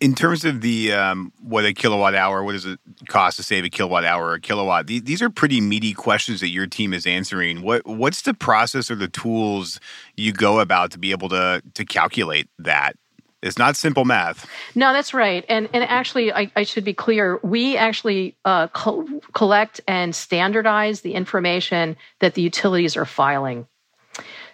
in 0.00 0.14
terms 0.14 0.44
of 0.44 0.62
the 0.62 0.92
um, 0.92 1.32
what 1.42 1.64
a 1.64 1.74
kilowatt 1.74 2.14
hour, 2.14 2.42
what 2.42 2.52
does 2.52 2.64
it 2.64 2.80
cost 3.08 3.36
to 3.36 3.42
save 3.42 3.64
a 3.64 3.68
kilowatt 3.68 4.04
hour 4.04 4.28
or 4.28 4.34
a 4.34 4.40
kilowatt? 4.40 4.86
These, 4.86 5.02
these 5.02 5.22
are 5.22 5.28
pretty 5.28 5.60
meaty 5.60 5.92
questions 5.92 6.40
that 6.40 6.48
your 6.48 6.66
team 6.66 6.94
is 6.94 7.06
answering. 7.06 7.62
What 7.62 7.86
what's 7.86 8.22
the 8.22 8.34
process 8.34 8.90
or 8.90 8.94
the 8.94 9.08
tools 9.08 9.78
you 10.16 10.32
go 10.32 10.60
about 10.60 10.90
to 10.92 10.98
be 10.98 11.10
able 11.10 11.28
to 11.28 11.62
to 11.74 11.84
calculate 11.84 12.48
that? 12.58 12.96
It's 13.42 13.56
not 13.56 13.74
simple 13.76 14.04
math. 14.04 14.46
No, 14.74 14.92
that's 14.92 15.14
right. 15.14 15.44
And 15.48 15.68
and 15.72 15.84
actually, 15.84 16.32
I, 16.32 16.50
I 16.56 16.62
should 16.62 16.84
be 16.84 16.94
clear. 16.94 17.38
We 17.42 17.76
actually 17.76 18.36
uh, 18.44 18.68
co- 18.68 19.06
collect 19.32 19.80
and 19.86 20.14
standardize 20.14 21.02
the 21.02 21.14
information 21.14 21.96
that 22.20 22.34
the 22.34 22.42
utilities 22.42 22.96
are 22.96 23.06
filing. 23.06 23.66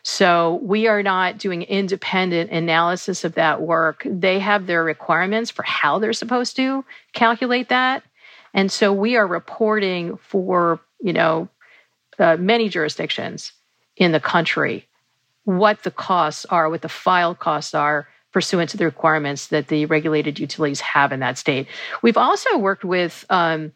So 0.08 0.60
we 0.62 0.86
are 0.86 1.02
not 1.02 1.36
doing 1.36 1.62
independent 1.62 2.52
analysis 2.52 3.24
of 3.24 3.34
that 3.34 3.60
work. 3.60 4.06
They 4.08 4.38
have 4.38 4.68
their 4.68 4.84
requirements 4.84 5.50
for 5.50 5.64
how 5.64 5.98
they're 5.98 6.12
supposed 6.12 6.54
to 6.54 6.84
calculate 7.12 7.70
that. 7.70 8.04
And 8.54 8.70
so 8.70 8.92
we 8.92 9.16
are 9.16 9.26
reporting 9.26 10.16
for, 10.18 10.78
you 11.00 11.12
know, 11.12 11.48
uh, 12.20 12.36
many 12.36 12.68
jurisdictions 12.68 13.50
in 13.96 14.12
the 14.12 14.20
country 14.20 14.86
what 15.42 15.82
the 15.82 15.90
costs 15.90 16.44
are, 16.46 16.70
what 16.70 16.82
the 16.82 16.88
file 16.88 17.34
costs 17.34 17.74
are 17.74 18.06
pursuant 18.36 18.68
to 18.68 18.76
the 18.76 18.84
requirements 18.84 19.46
that 19.46 19.68
the 19.68 19.86
regulated 19.86 20.38
utilities 20.38 20.82
have 20.82 21.10
in 21.10 21.20
that 21.20 21.38
state. 21.38 21.66
We've 22.02 22.18
also 22.18 22.58
worked 22.58 22.84
with 22.84 23.24
um, 23.30 23.72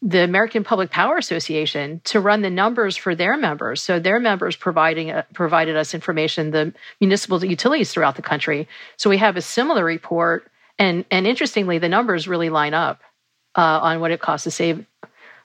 the 0.00 0.24
American 0.24 0.64
Public 0.64 0.90
Power 0.90 1.18
Association 1.18 2.00
to 2.04 2.18
run 2.18 2.40
the 2.40 2.48
numbers 2.48 2.96
for 2.96 3.14
their 3.14 3.36
members. 3.36 3.82
So 3.82 4.00
their 4.00 4.18
members 4.18 4.56
providing 4.56 5.10
uh, 5.10 5.24
provided 5.34 5.76
us 5.76 5.92
information, 5.92 6.52
the 6.52 6.72
municipal 7.02 7.44
utilities 7.44 7.92
throughout 7.92 8.16
the 8.16 8.22
country. 8.22 8.66
So 8.96 9.10
we 9.10 9.18
have 9.18 9.36
a 9.36 9.42
similar 9.42 9.84
report, 9.84 10.50
and 10.78 11.04
and 11.10 11.26
interestingly, 11.26 11.76
the 11.76 11.90
numbers 11.90 12.26
really 12.26 12.48
line 12.48 12.72
up 12.72 13.02
uh, 13.56 13.88
on 13.88 14.00
what 14.00 14.10
it 14.10 14.20
costs 14.20 14.44
to 14.44 14.50
save 14.50 14.86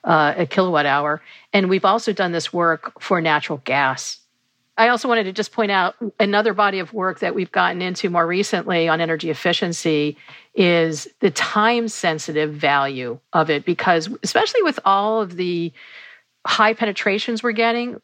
uh, 0.04 0.32
a 0.38 0.46
kilowatt 0.46 0.86
hour. 0.86 1.20
And 1.52 1.68
we've 1.68 1.84
also 1.84 2.14
done 2.14 2.32
this 2.32 2.50
work 2.50 2.98
for 2.98 3.20
natural 3.20 3.60
gas. 3.62 4.23
I 4.76 4.88
also 4.88 5.08
wanted 5.08 5.24
to 5.24 5.32
just 5.32 5.52
point 5.52 5.70
out 5.70 5.94
another 6.18 6.52
body 6.52 6.80
of 6.80 6.92
work 6.92 7.20
that 7.20 7.34
we've 7.34 7.52
gotten 7.52 7.80
into 7.80 8.10
more 8.10 8.26
recently 8.26 8.88
on 8.88 9.00
energy 9.00 9.30
efficiency 9.30 10.16
is 10.54 11.08
the 11.20 11.30
time 11.30 11.88
sensitive 11.88 12.52
value 12.52 13.18
of 13.32 13.50
it 13.50 13.64
because 13.64 14.08
especially 14.22 14.62
with 14.62 14.80
all 14.84 15.20
of 15.20 15.36
the 15.36 15.72
high 16.46 16.74
penetrations 16.74 17.42
we're 17.42 17.52
getting 17.52 18.00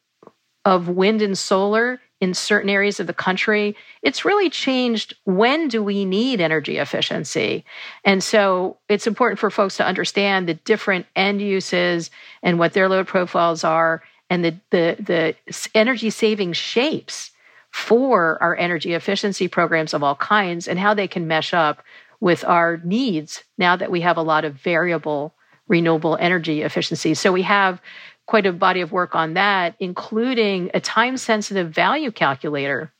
of 0.65 0.89
wind 0.89 1.23
and 1.23 1.37
solar 1.37 2.00
in 2.21 2.35
certain 2.35 2.71
areas 2.71 3.00
of 3.00 3.07
the 3.07 3.15
country 3.15 3.75
it's 4.03 4.25
really 4.25 4.50
changed 4.50 5.17
when 5.25 5.69
do 5.69 5.83
we 5.83 6.05
need 6.05 6.41
energy 6.41 6.79
efficiency. 6.79 7.65
And 8.05 8.23
so 8.23 8.79
it's 8.89 9.07
important 9.07 9.39
for 9.39 9.50
folks 9.50 9.77
to 9.79 9.87
understand 9.87 10.49
the 10.49 10.55
different 10.55 11.07
end 11.17 11.41
uses 11.41 12.11
and 12.43 12.59
what 12.59 12.75
their 12.75 12.89
load 12.89 13.07
profiles 13.07 13.65
are 13.65 14.03
and 14.31 14.45
the 14.45 14.55
the, 14.71 14.97
the 14.99 15.69
energy 15.75 16.09
saving 16.09 16.55
shapes 16.55 17.33
for 17.71 18.43
our 18.43 18.57
energy 18.57 18.95
efficiency 18.95 19.49
programs 19.49 19.93
of 19.93 20.03
all 20.03 20.17
kinds 20.17 20.67
and 20.67 20.79
how 20.79 20.95
they 20.95 21.07
can 21.07 21.27
mesh 21.27 21.53
up 21.53 21.83
with 22.21 22.45
our 22.45 22.79
needs 22.85 23.45
now 23.59 23.77
that 23.77 23.91
we 23.91 24.01
have 24.01 24.17
a 24.17 24.23
lot 24.23 24.45
of 24.45 24.55
variable 24.55 25.35
renewable 25.69 26.17
energy 26.21 26.63
efficiency. 26.63 27.15
So 27.15 27.33
we 27.33 27.43
have 27.43 27.81
quite 28.27 28.47
a 28.47 28.53
body 28.53 28.81
of 28.81 28.93
work 28.93 29.15
on 29.15 29.35
that, 29.35 29.75
including 29.79 30.71
a 30.75 30.81
time 30.81 31.17
sensitive 31.17 31.71
value 31.71 32.11
calculator 32.11 32.93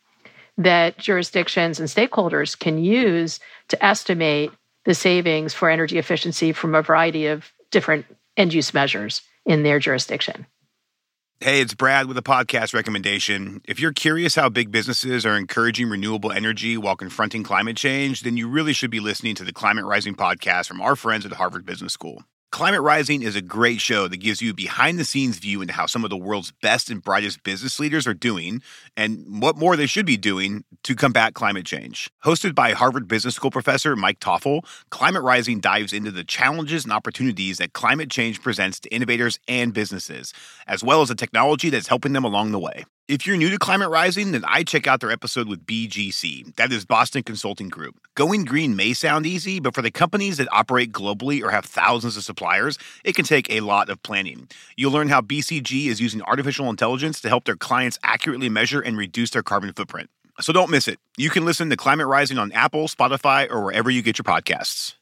that 0.57 0.99
jurisdictions 0.99 1.81
and 1.81 1.89
stakeholders 1.89 2.59
can 2.59 2.83
use 2.83 3.41
to 3.69 3.85
estimate 3.85 4.51
the 4.85 4.95
savings 4.95 5.55
for 5.55 5.69
energy 5.69 5.99
efficiency 5.99 6.53
from 6.53 6.75
a 6.75 6.83
variety 6.83 7.27
of 7.27 7.53
different 7.71 8.07
end 8.37 8.53
use 8.53 8.73
measures 8.73 9.23
in 9.47 9.63
their 9.63 9.79
jurisdiction. 9.79 10.47
Hey, 11.42 11.62
it's 11.62 11.73
Brad 11.73 12.06
with 12.06 12.18
a 12.18 12.23
podcast 12.23 12.75
recommendation. 12.75 13.62
If 13.64 13.80
you're 13.80 13.94
curious 13.94 14.35
how 14.35 14.50
big 14.50 14.70
businesses 14.70 15.25
are 15.25 15.38
encouraging 15.38 15.88
renewable 15.88 16.30
energy 16.30 16.76
while 16.76 16.97
confronting 16.97 17.44
climate 17.44 17.78
change, 17.78 18.20
then 18.20 18.37
you 18.37 18.47
really 18.47 18.75
should 18.75 18.90
be 18.90 19.00
listening 19.00 19.37
to 19.37 19.44
the 19.44 19.52
Climate 19.54 19.87
Rising 19.87 20.14
podcast 20.14 20.66
from 20.66 20.82
our 20.82 20.97
friends 20.97 21.25
at 21.25 21.32
Harvard 21.32 21.64
Business 21.64 21.94
School. 21.94 22.25
Climate 22.50 22.80
Rising 22.80 23.23
is 23.23 23.37
a 23.37 23.42
great 23.42 23.80
show 23.80 24.09
that 24.09 24.16
gives 24.16 24.42
you 24.42 24.52
behind 24.52 24.99
the 24.99 25.04
scenes 25.04 25.38
view 25.38 25.62
into 25.62 25.73
how 25.73 25.87
some 25.87 26.02
of 26.02 26.11
the 26.11 26.16
world's 26.16 26.50
best 26.61 26.90
and 26.90 27.00
brightest 27.00 27.45
business 27.45 27.78
leaders 27.78 28.09
are 28.09 28.14
doing 28.14 28.61
and 28.97 29.40
what 29.40 29.57
more 29.57 29.76
they 29.76 29.87
should 29.87 30.04
be 30.04 30.16
doing 30.16 30.64
to 30.83 30.97
combat 30.97 31.35
climate 31.35 31.64
change. 31.64 32.11
Hosted 32.25 32.57
by 32.57 32.73
Harvard 32.73 33.07
Business 33.07 33.37
School 33.37 33.52
professor 33.52 33.95
Mike 33.95 34.19
Toffel, 34.19 34.64
Climate 34.90 35.23
Rising 35.23 35.61
dives 35.61 35.92
into 35.92 36.11
the 36.11 36.25
challenges 36.25 36.83
and 36.83 36.92
opportunities 36.92 37.59
that 37.59 37.73
climate 37.73 38.11
change 38.11 38.42
presents 38.42 38.80
to 38.80 38.88
innovators 38.88 39.38
and 39.47 39.73
businesses, 39.73 40.35
as 40.66 40.83
well 40.83 41.02
as 41.02 41.09
the 41.09 41.14
technology 41.14 41.71
that's 41.71 41.87
helping 41.87 42.14
them 42.14 42.25
along 42.25 42.50
the 42.50 42.59
way. 42.59 42.85
If 43.11 43.26
you're 43.26 43.37
new 43.37 43.50
to 43.50 43.59
Climate 43.59 43.88
Rising, 43.88 44.31
then 44.31 44.45
I 44.47 44.62
check 44.62 44.87
out 44.87 45.00
their 45.00 45.11
episode 45.11 45.49
with 45.49 45.67
BGC, 45.67 46.55
that 46.55 46.71
is 46.71 46.85
Boston 46.85 47.25
Consulting 47.25 47.69
Group. 47.69 47.97
Going 48.14 48.45
green 48.45 48.76
may 48.76 48.93
sound 48.93 49.26
easy, 49.26 49.59
but 49.59 49.75
for 49.75 49.83
the 49.83 49.90
companies 49.90 50.37
that 50.37 50.47
operate 50.52 50.93
globally 50.93 51.43
or 51.43 51.50
have 51.50 51.64
thousands 51.64 52.17
of 52.17 52.23
suppliers, 52.23 52.79
it 53.02 53.17
can 53.17 53.25
take 53.25 53.50
a 53.50 53.62
lot 53.62 53.88
of 53.88 54.00
planning. 54.05 54.49
You'll 54.76 54.93
learn 54.93 55.09
how 55.09 55.23
BCG 55.23 55.87
is 55.87 56.00
using 56.00 56.23
artificial 56.23 56.71
intelligence 56.71 57.21
to 57.23 57.29
help 57.29 57.47
their 57.47 57.57
clients 57.57 57.99
accurately 58.05 58.49
measure 58.49 58.81
and 58.81 58.97
reduce 58.97 59.31
their 59.31 59.43
carbon 59.43 59.73
footprint. 59.73 60.09
So 60.38 60.52
don't 60.52 60.71
miss 60.71 60.87
it. 60.87 61.00
You 61.17 61.31
can 61.31 61.45
listen 61.45 61.69
to 61.71 61.76
Climate 61.76 62.07
Rising 62.07 62.38
on 62.38 62.52
Apple, 62.52 62.87
Spotify, 62.87 63.50
or 63.50 63.64
wherever 63.64 63.90
you 63.90 64.02
get 64.02 64.19
your 64.19 64.25
podcasts. 64.25 64.95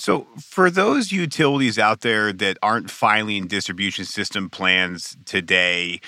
So, 0.00 0.26
for 0.38 0.70
those 0.70 1.12
utilities 1.12 1.78
out 1.78 2.00
there 2.00 2.32
that 2.32 2.56
aren't 2.62 2.90
filing 2.90 3.48
distribution 3.48 4.06
system 4.06 4.48
plans 4.48 5.14
today, 5.26 6.00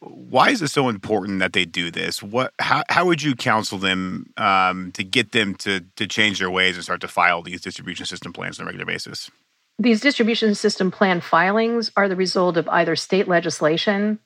why 0.00 0.50
is 0.50 0.62
it 0.62 0.68
so 0.68 0.88
important 0.88 1.38
that 1.40 1.52
they 1.52 1.64
do 1.64 1.90
this? 1.90 2.22
What 2.22 2.52
how 2.58 2.82
how 2.88 3.06
would 3.06 3.22
you 3.22 3.34
counsel 3.34 3.78
them 3.78 4.32
um, 4.36 4.92
to 4.92 5.04
get 5.04 5.32
them 5.32 5.54
to 5.56 5.80
to 5.96 6.06
change 6.06 6.38
their 6.38 6.50
ways 6.50 6.76
and 6.76 6.84
start 6.84 7.00
to 7.02 7.08
file 7.08 7.42
these 7.42 7.60
distribution 7.60 8.06
system 8.06 8.32
plans 8.32 8.58
on 8.58 8.64
a 8.64 8.66
regular 8.66 8.86
basis? 8.86 9.30
These 9.78 10.00
distribution 10.00 10.54
system 10.54 10.90
plan 10.90 11.20
filings 11.20 11.92
are 11.96 12.08
the 12.08 12.16
result 12.16 12.56
of 12.56 12.68
either 12.68 12.96
state 12.96 13.28
legislation 13.28 14.18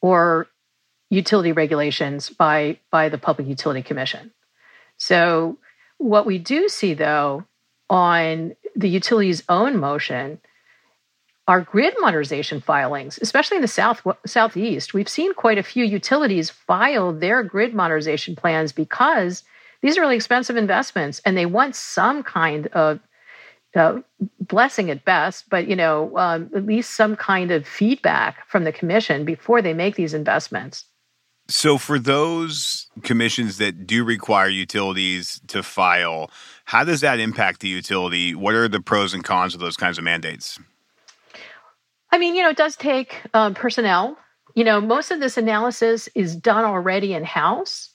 or 0.00 0.48
utility 1.10 1.52
regulations 1.52 2.30
by 2.30 2.78
by 2.90 3.08
the 3.08 3.18
Public 3.18 3.48
Utility 3.48 3.82
Commission. 3.82 4.32
So 4.96 5.58
what 5.98 6.26
we 6.26 6.38
do 6.38 6.68
see 6.68 6.94
though 6.94 7.44
on 7.88 8.54
the 8.74 8.88
utility's 8.88 9.42
own 9.48 9.78
motion 9.78 10.40
our 11.48 11.60
grid 11.60 11.94
modernization 12.00 12.60
filings, 12.60 13.18
especially 13.22 13.56
in 13.56 13.62
the 13.62 13.68
south 13.68 14.02
southeast, 14.26 14.94
we've 14.94 15.08
seen 15.08 15.32
quite 15.34 15.58
a 15.58 15.62
few 15.62 15.84
utilities 15.84 16.50
file 16.50 17.12
their 17.12 17.42
grid 17.42 17.74
modernization 17.74 18.34
plans 18.34 18.72
because 18.72 19.44
these 19.82 19.96
are 19.96 20.00
really 20.00 20.16
expensive 20.16 20.56
investments, 20.56 21.20
and 21.24 21.36
they 21.36 21.46
want 21.46 21.76
some 21.76 22.22
kind 22.22 22.66
of 22.68 22.98
uh, 23.76 24.00
blessing 24.40 24.90
at 24.90 25.04
best, 25.04 25.48
but 25.50 25.68
you 25.68 25.76
know 25.76 26.16
um, 26.16 26.50
at 26.54 26.66
least 26.66 26.94
some 26.94 27.14
kind 27.14 27.50
of 27.50 27.66
feedback 27.66 28.46
from 28.48 28.64
the 28.64 28.72
commission 28.72 29.24
before 29.24 29.62
they 29.62 29.74
make 29.74 29.94
these 29.94 30.14
investments. 30.14 30.86
So, 31.48 31.78
for 31.78 32.00
those 32.00 32.88
commissions 33.02 33.58
that 33.58 33.86
do 33.86 34.02
require 34.02 34.48
utilities 34.48 35.40
to 35.46 35.62
file, 35.62 36.28
how 36.64 36.82
does 36.82 37.02
that 37.02 37.20
impact 37.20 37.60
the 37.60 37.68
utility? 37.68 38.34
What 38.34 38.54
are 38.54 38.66
the 38.66 38.80
pros 38.80 39.14
and 39.14 39.22
cons 39.22 39.54
of 39.54 39.60
those 39.60 39.76
kinds 39.76 39.96
of 39.96 40.02
mandates? 40.02 40.58
I 42.16 42.18
mean, 42.18 42.34
you 42.34 42.42
know, 42.42 42.48
it 42.48 42.56
does 42.56 42.76
take 42.76 43.20
um, 43.34 43.52
personnel. 43.52 44.16
You 44.54 44.64
know, 44.64 44.80
most 44.80 45.10
of 45.10 45.20
this 45.20 45.36
analysis 45.36 46.08
is 46.14 46.34
done 46.34 46.64
already 46.64 47.12
in 47.12 47.24
house, 47.24 47.90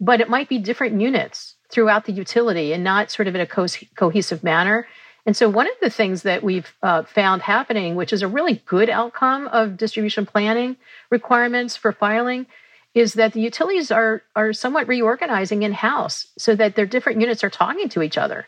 but 0.00 0.22
it 0.22 0.30
might 0.30 0.48
be 0.48 0.56
different 0.56 0.98
units 0.98 1.56
throughout 1.70 2.06
the 2.06 2.12
utility 2.12 2.72
and 2.72 2.82
not 2.82 3.10
sort 3.10 3.28
of 3.28 3.34
in 3.34 3.42
a 3.42 3.46
co- 3.46 3.66
cohesive 3.94 4.42
manner. 4.42 4.88
And 5.26 5.36
so, 5.36 5.50
one 5.50 5.66
of 5.66 5.74
the 5.82 5.90
things 5.90 6.22
that 6.22 6.42
we've 6.42 6.72
uh, 6.82 7.02
found 7.02 7.42
happening, 7.42 7.96
which 7.96 8.14
is 8.14 8.22
a 8.22 8.28
really 8.28 8.62
good 8.64 8.88
outcome 8.88 9.46
of 9.48 9.76
distribution 9.76 10.24
planning 10.24 10.78
requirements 11.10 11.76
for 11.76 11.92
filing, 11.92 12.46
is 12.94 13.12
that 13.12 13.34
the 13.34 13.42
utilities 13.42 13.90
are 13.90 14.22
are 14.34 14.54
somewhat 14.54 14.88
reorganizing 14.88 15.64
in 15.64 15.74
house 15.74 16.28
so 16.38 16.56
that 16.56 16.76
their 16.76 16.86
different 16.86 17.20
units 17.20 17.44
are 17.44 17.50
talking 17.50 17.90
to 17.90 18.00
each 18.00 18.16
other, 18.16 18.46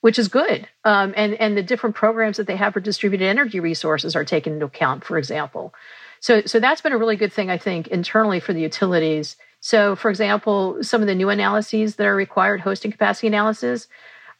which 0.00 0.18
is 0.18 0.28
good. 0.28 0.68
Um, 0.84 1.12
and 1.16 1.34
and 1.34 1.56
the 1.56 1.62
different 1.62 1.96
programs 1.96 2.36
that 2.36 2.46
they 2.46 2.56
have 2.56 2.74
for 2.74 2.80
distributed 2.80 3.26
energy 3.26 3.60
resources 3.60 4.16
are 4.16 4.24
taken 4.24 4.54
into 4.54 4.66
account, 4.66 5.04
for 5.04 5.18
example. 5.18 5.74
So 6.20 6.42
so 6.42 6.60
that's 6.60 6.80
been 6.80 6.92
a 6.92 6.98
really 6.98 7.16
good 7.16 7.32
thing, 7.32 7.50
I 7.50 7.58
think, 7.58 7.88
internally 7.88 8.40
for 8.40 8.52
the 8.52 8.60
utilities. 8.60 9.36
So, 9.60 9.94
for 9.94 10.10
example, 10.10 10.82
some 10.82 11.02
of 11.02 11.06
the 11.06 11.14
new 11.14 11.28
analyses 11.28 11.96
that 11.96 12.06
are 12.06 12.16
required, 12.16 12.62
hosting 12.62 12.90
capacity 12.90 13.26
analysis, 13.26 13.88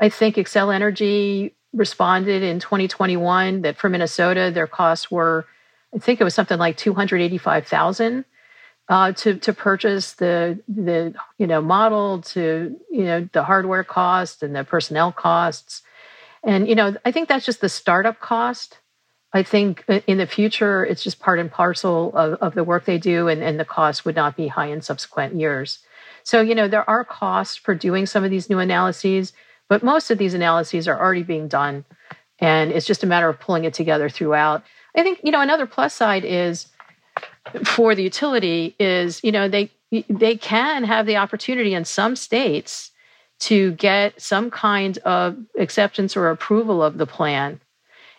I 0.00 0.08
think 0.08 0.36
Xcel 0.36 0.74
Energy 0.74 1.54
responded 1.74 2.42
in 2.42 2.58
2021 2.58 3.62
that 3.62 3.76
for 3.76 3.88
Minnesota 3.90 4.50
their 4.52 4.66
costs 4.66 5.10
were, 5.10 5.46
I 5.94 5.98
think 5.98 6.20
it 6.20 6.24
was 6.24 6.34
something 6.34 6.58
like 6.58 6.78
285,000 6.78 8.24
uh, 8.90 9.12
to 9.12 9.36
to 9.36 9.52
purchase 9.52 10.14
the 10.14 10.58
the 10.68 11.14
you 11.38 11.46
know 11.46 11.62
model 11.62 12.20
to 12.20 12.76
you 12.90 13.04
know 13.04 13.28
the 13.32 13.44
hardware 13.44 13.84
cost 13.84 14.42
and 14.42 14.54
the 14.54 14.64
personnel 14.64 15.12
costs. 15.12 15.82
And 16.42 16.68
you 16.68 16.74
know 16.74 16.96
i 17.04 17.12
think 17.12 17.28
that's 17.28 17.46
just 17.46 17.60
the 17.60 17.68
startup 17.68 18.20
cost. 18.20 18.78
I 19.32 19.44
think 19.44 19.84
in 20.08 20.18
the 20.18 20.26
future 20.26 20.84
it's 20.84 21.04
just 21.04 21.20
part 21.20 21.38
and 21.38 21.50
parcel 21.50 22.10
of, 22.16 22.34
of 22.40 22.54
the 22.54 22.64
work 22.64 22.84
they 22.84 22.98
do 22.98 23.28
and, 23.28 23.44
and 23.44 23.60
the 23.60 23.64
cost 23.64 24.04
would 24.04 24.16
not 24.16 24.36
be 24.36 24.48
high 24.48 24.66
in 24.66 24.82
subsequent 24.82 25.36
years. 25.36 25.78
So 26.24 26.40
you 26.40 26.56
know 26.56 26.66
there 26.66 26.88
are 26.90 27.04
costs 27.04 27.56
for 27.56 27.76
doing 27.76 28.06
some 28.06 28.24
of 28.24 28.30
these 28.30 28.50
new 28.50 28.58
analyses 28.58 29.32
but 29.68 29.84
most 29.84 30.10
of 30.10 30.18
these 30.18 30.34
analyses 30.34 30.88
are 30.88 30.98
already 30.98 31.22
being 31.22 31.46
done. 31.46 31.84
And 32.40 32.72
it's 32.72 32.86
just 32.86 33.04
a 33.04 33.06
matter 33.06 33.28
of 33.28 33.38
pulling 33.38 33.64
it 33.64 33.72
together 33.72 34.08
throughout. 34.08 34.64
I 34.96 35.04
think 35.04 35.20
you 35.22 35.30
know 35.30 35.40
another 35.40 35.66
plus 35.66 35.94
side 35.94 36.24
is 36.24 36.66
for 37.64 37.94
the 37.94 38.02
utility 38.02 38.74
is 38.78 39.22
you 39.22 39.32
know 39.32 39.48
they 39.48 39.70
they 40.08 40.36
can 40.36 40.84
have 40.84 41.06
the 41.06 41.16
opportunity 41.16 41.74
in 41.74 41.84
some 41.84 42.16
states 42.16 42.90
to 43.40 43.72
get 43.72 44.20
some 44.20 44.50
kind 44.50 44.98
of 44.98 45.36
acceptance 45.58 46.16
or 46.16 46.28
approval 46.28 46.82
of 46.82 46.98
the 46.98 47.06
plan. 47.06 47.60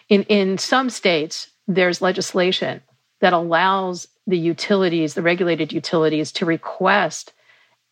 In 0.10 0.24
in 0.24 0.58
some 0.58 0.90
states 0.90 1.50
there's 1.68 2.02
legislation 2.02 2.82
that 3.22 3.34
allows 3.34 4.08
the 4.28 4.38
utilities 4.38 5.14
the 5.14 5.22
regulated 5.22 5.72
utilities 5.74 6.32
to 6.32 6.46
request 6.46 7.34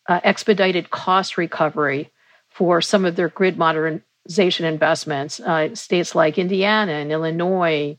uh, 0.08 0.20
expedited 0.24 0.90
cost 0.90 1.38
recovery 1.38 2.12
for 2.50 2.82
some 2.82 3.06
of 3.06 3.16
their 3.16 3.30
grid 3.30 3.58
modernization 3.58 4.66
investments 4.66 5.40
uh, 5.40 5.74
states 5.76 6.14
like 6.14 6.38
indiana 6.38 6.94
and 6.94 7.12
illinois 7.12 7.98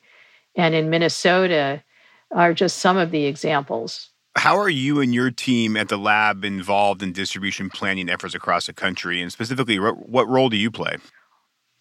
and 0.55 0.75
in 0.75 0.91
minnesota 0.91 1.83
are 2.33 2.55
just 2.55 2.79
some 2.79 2.97
of 2.97 3.11
the 3.11 3.25
examples. 3.25 4.11
How 4.37 4.57
are 4.59 4.71
you 4.71 5.01
and 5.01 5.13
your 5.13 5.31
team 5.31 5.77
at 5.77 5.89
the 5.89 5.97
lab 5.97 6.45
involved 6.45 7.03
in 7.03 7.13
distribution 7.13 7.69
planning 7.69 8.09
efforts 8.09 8.35
across 8.35 8.67
the 8.67 8.73
country? 8.73 9.21
And 9.21 9.33
specifically, 9.33 9.77
what 9.79 10.29
role 10.29 10.49
do 10.49 10.57
you 10.57 10.71
play? 10.71 10.97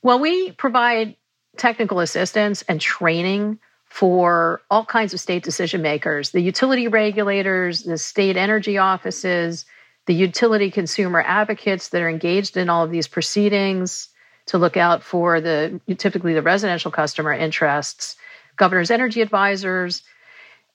Well, 0.02 0.20
we 0.20 0.52
provide 0.54 1.16
technical 1.58 2.00
assistance 2.00 2.64
and 2.64 2.82
training 2.82 3.60
for 3.86 4.62
all 4.70 4.86
kinds 4.86 5.14
of 5.14 5.20
state 5.20 5.44
decision 5.44 5.82
makers 5.82 6.32
the 6.32 6.42
utility 6.42 6.88
regulators, 6.88 7.84
the 7.84 7.98
state 7.98 8.38
energy 8.38 8.78
offices, 8.78 9.66
the 10.06 10.14
utility 10.14 10.72
consumer 10.72 11.22
advocates 11.26 11.90
that 11.90 12.02
are 12.02 12.10
engaged 12.10 12.58
in 12.58 12.70
all 12.70 12.84
of 12.84 12.92
these 12.92 13.08
proceedings 13.08 14.10
to 14.48 14.58
look 14.58 14.78
out 14.78 15.04
for 15.04 15.40
the 15.42 15.80
typically 15.98 16.34
the 16.34 16.42
residential 16.42 16.90
customer 16.92 17.34
interests, 17.34 18.16
governor's 18.56 18.92
energy 18.92 19.22
advisors, 19.22 20.02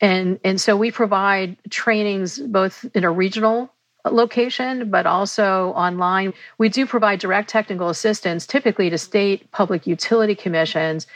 and, 0.05 0.39
and 0.45 0.61
so 0.61 0.77
we 0.77 0.91
provide 0.91 1.57
trainings 1.71 2.39
both 2.39 2.85
in 2.95 3.05
a 3.05 3.11
regional 3.11 3.71
location, 4.05 4.91
but 4.91 5.07
also 5.07 5.71
online. 5.71 6.35
We 6.59 6.69
do 6.69 6.85
provide 6.85 7.21
direct 7.21 7.49
technical 7.49 7.89
assistance, 7.89 8.47
typically 8.47 8.91
to 8.91 8.99
state 8.99 9.51
public 9.51 9.87
utility 9.87 10.35
commissions 10.35 11.07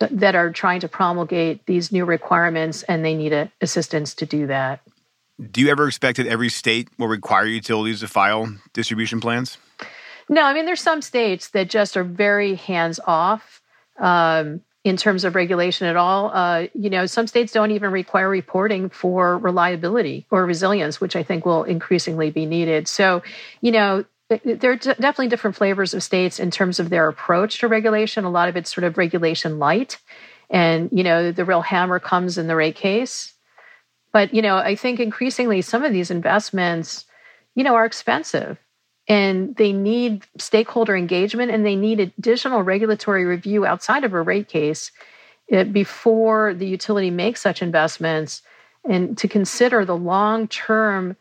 that 0.00 0.34
are 0.34 0.50
trying 0.50 0.80
to 0.80 0.88
promulgate 0.88 1.64
these 1.66 1.92
new 1.92 2.04
requirements, 2.04 2.82
and 2.84 3.04
they 3.04 3.14
need 3.14 3.32
a, 3.32 3.50
assistance 3.60 4.12
to 4.14 4.26
do 4.26 4.48
that. 4.48 4.80
Do 5.50 5.60
you 5.60 5.70
ever 5.70 5.86
expect 5.86 6.16
that 6.16 6.26
every 6.26 6.48
state 6.48 6.88
will 6.98 7.08
require 7.08 7.46
utilities 7.46 8.00
to 8.00 8.08
file 8.08 8.52
distribution 8.72 9.20
plans? 9.20 9.56
No, 10.28 10.42
I 10.42 10.52
mean, 10.52 10.66
there's 10.66 10.80
some 10.80 11.00
states 11.00 11.50
that 11.50 11.70
just 11.70 11.96
are 11.96 12.04
very 12.04 12.56
hands 12.56 12.98
off. 13.06 13.60
Um, 13.98 14.62
in 14.84 14.96
terms 14.96 15.24
of 15.24 15.34
regulation 15.34 15.86
at 15.86 15.96
all. 15.96 16.30
Uh, 16.34 16.66
you 16.74 16.90
know, 16.90 17.06
some 17.06 17.26
states 17.26 17.52
don't 17.52 17.70
even 17.70 17.92
require 17.92 18.28
reporting 18.28 18.88
for 18.88 19.38
reliability 19.38 20.26
or 20.30 20.44
resilience, 20.44 21.00
which 21.00 21.14
I 21.14 21.22
think 21.22 21.46
will 21.46 21.62
increasingly 21.64 22.30
be 22.30 22.46
needed. 22.46 22.88
So, 22.88 23.22
you 23.60 23.70
know, 23.70 24.04
there 24.28 24.72
are 24.72 24.76
definitely 24.76 25.28
different 25.28 25.56
flavors 25.56 25.94
of 25.94 26.02
states 26.02 26.40
in 26.40 26.50
terms 26.50 26.80
of 26.80 26.90
their 26.90 27.08
approach 27.08 27.58
to 27.58 27.68
regulation. 27.68 28.24
A 28.24 28.30
lot 28.30 28.48
of 28.48 28.56
it's 28.56 28.74
sort 28.74 28.84
of 28.84 28.96
regulation 28.96 29.58
light, 29.58 29.98
and 30.48 30.88
you 30.90 31.04
know, 31.04 31.32
the 31.32 31.44
real 31.44 31.60
hammer 31.60 31.98
comes 31.98 32.38
in 32.38 32.46
the 32.46 32.56
rate 32.56 32.76
case. 32.76 33.34
But 34.10 34.32
you 34.32 34.40
know, 34.40 34.56
I 34.56 34.74
think 34.74 35.00
increasingly 35.00 35.60
some 35.60 35.84
of 35.84 35.92
these 35.92 36.10
investments, 36.10 37.04
you 37.54 37.62
know, 37.62 37.74
are 37.74 37.84
expensive 37.84 38.58
and 39.08 39.56
they 39.56 39.72
need 39.72 40.24
stakeholder 40.38 40.96
engagement 40.96 41.50
and 41.50 41.66
they 41.66 41.76
need 41.76 42.00
additional 42.00 42.62
regulatory 42.62 43.24
review 43.24 43.66
outside 43.66 44.04
of 44.04 44.12
a 44.12 44.22
rate 44.22 44.48
case 44.48 44.92
eh, 45.50 45.64
before 45.64 46.54
the 46.54 46.66
utility 46.66 47.10
makes 47.10 47.40
such 47.40 47.62
investments 47.62 48.42
and 48.88 49.16
to 49.18 49.28
consider 49.28 49.84
the 49.84 49.96
long 49.96 50.48
term 50.48 51.16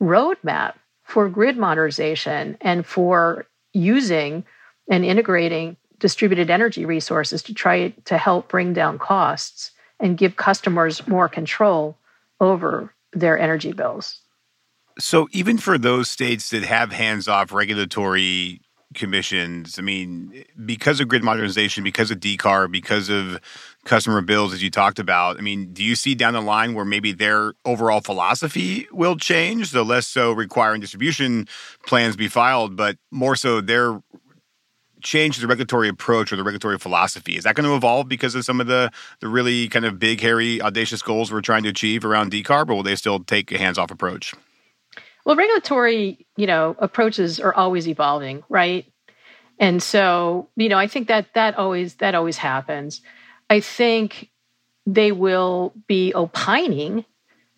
roadmap 0.00 0.74
for 1.04 1.28
grid 1.28 1.56
modernization 1.56 2.56
and 2.60 2.86
for 2.86 3.46
using 3.72 4.44
and 4.90 5.04
integrating 5.04 5.76
distributed 5.98 6.50
energy 6.50 6.84
resources 6.84 7.42
to 7.42 7.54
try 7.54 7.90
to 8.04 8.18
help 8.18 8.48
bring 8.48 8.72
down 8.72 8.98
costs 8.98 9.70
and 10.00 10.18
give 10.18 10.36
customers 10.36 11.06
more 11.06 11.28
control 11.28 11.96
over 12.40 12.92
their 13.12 13.38
energy 13.38 13.72
bills. 13.72 14.21
So 14.98 15.28
even 15.32 15.58
for 15.58 15.78
those 15.78 16.10
states 16.10 16.50
that 16.50 16.62
have 16.62 16.92
hands-off 16.92 17.52
regulatory 17.52 18.60
commissions, 18.94 19.78
I 19.78 19.82
mean, 19.82 20.32
eh, 20.34 20.42
because 20.66 21.00
of 21.00 21.08
grid 21.08 21.24
modernization, 21.24 21.82
because 21.82 22.10
of 22.10 22.18
decarb, 22.20 22.72
because 22.72 23.08
of 23.08 23.40
customer 23.84 24.20
bills, 24.20 24.52
as 24.52 24.62
you 24.62 24.70
talked 24.70 24.98
about, 24.98 25.38
I 25.38 25.40
mean, 25.40 25.72
do 25.72 25.82
you 25.82 25.94
see 25.94 26.14
down 26.14 26.34
the 26.34 26.42
line 26.42 26.74
where 26.74 26.84
maybe 26.84 27.12
their 27.12 27.54
overall 27.64 28.00
philosophy 28.00 28.86
will 28.92 29.16
change? 29.16 29.70
So 29.70 29.82
less 29.82 30.06
so 30.06 30.32
requiring 30.32 30.80
distribution 30.80 31.48
plans 31.86 32.16
be 32.16 32.28
filed, 32.28 32.76
but 32.76 32.96
more 33.10 33.34
so 33.34 33.60
their 33.60 34.00
change 35.02 35.38
the 35.38 35.46
regulatory 35.46 35.88
approach 35.88 36.32
or 36.32 36.36
the 36.36 36.44
regulatory 36.44 36.78
philosophy? 36.78 37.36
Is 37.36 37.44
that 37.44 37.54
going 37.54 37.68
to 37.68 37.74
evolve 37.74 38.08
because 38.08 38.34
of 38.34 38.44
some 38.44 38.60
of 38.60 38.66
the 38.66 38.90
the 39.20 39.28
really 39.28 39.68
kind 39.68 39.84
of 39.84 39.98
big, 39.98 40.20
hairy, 40.20 40.62
audacious 40.62 41.02
goals 41.02 41.32
we're 41.32 41.40
trying 41.40 41.64
to 41.64 41.68
achieve 41.68 42.04
around 42.04 42.30
decarb, 42.30 42.70
or 42.70 42.74
will 42.74 42.82
they 42.82 42.96
still 42.96 43.20
take 43.20 43.50
a 43.52 43.58
hands-off 43.58 43.90
approach? 43.90 44.34
Well, 45.24 45.36
regulatory, 45.36 46.26
you 46.36 46.46
know, 46.46 46.76
approaches 46.78 47.38
are 47.38 47.54
always 47.54 47.86
evolving, 47.86 48.42
right? 48.48 48.86
And 49.58 49.82
so, 49.82 50.48
you 50.56 50.68
know, 50.68 50.78
I 50.78 50.88
think 50.88 51.08
that 51.08 51.34
that 51.34 51.56
always 51.56 51.94
that 51.96 52.14
always 52.14 52.36
happens. 52.36 53.00
I 53.48 53.60
think 53.60 54.30
they 54.86 55.12
will 55.12 55.72
be 55.86 56.12
opining 56.14 57.04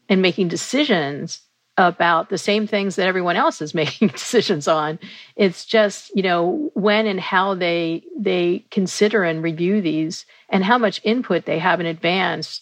and 0.08 0.20
making 0.20 0.48
decisions 0.48 1.40
about 1.76 2.28
the 2.28 2.38
same 2.38 2.66
things 2.66 2.96
that 2.96 3.08
everyone 3.08 3.36
else 3.36 3.60
is 3.62 3.74
making 3.84 4.08
decisions 4.08 4.68
on. 4.68 4.98
It's 5.34 5.64
just, 5.64 6.14
you 6.14 6.22
know, 6.22 6.70
when 6.74 7.06
and 7.06 7.20
how 7.20 7.54
they 7.54 8.04
they 8.18 8.66
consider 8.70 9.24
and 9.24 9.42
review 9.42 9.80
these 9.80 10.26
and 10.50 10.62
how 10.64 10.78
much 10.78 11.00
input 11.04 11.46
they 11.46 11.58
have 11.58 11.80
in 11.80 11.86
advance. 11.86 12.60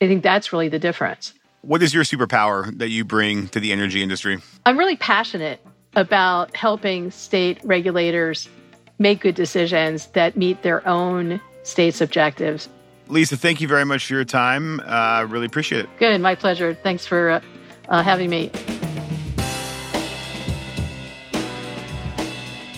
I 0.00 0.08
think 0.08 0.22
that's 0.22 0.52
really 0.52 0.68
the 0.68 0.78
difference. 0.78 1.32
What 1.66 1.82
is 1.82 1.92
your 1.92 2.04
superpower 2.04 2.78
that 2.78 2.90
you 2.90 3.04
bring 3.04 3.48
to 3.48 3.58
the 3.58 3.72
energy 3.72 4.00
industry? 4.00 4.38
I'm 4.66 4.78
really 4.78 4.94
passionate 4.94 5.58
about 5.96 6.54
helping 6.54 7.10
state 7.10 7.58
regulators 7.64 8.48
make 9.00 9.22
good 9.22 9.34
decisions 9.34 10.06
that 10.12 10.36
meet 10.36 10.62
their 10.62 10.86
own 10.86 11.40
state's 11.64 12.00
objectives. 12.00 12.68
Lisa, 13.08 13.36
thank 13.36 13.60
you 13.60 13.66
very 13.66 13.84
much 13.84 14.06
for 14.06 14.14
your 14.14 14.24
time. 14.24 14.78
Uh, 14.86 15.26
really 15.28 15.46
appreciate 15.46 15.80
it. 15.80 15.90
Good, 15.98 16.20
my 16.20 16.36
pleasure. 16.36 16.72
Thanks 16.72 17.04
for 17.04 17.30
uh, 17.30 17.40
uh, 17.88 18.00
having 18.00 18.30
me. 18.30 18.48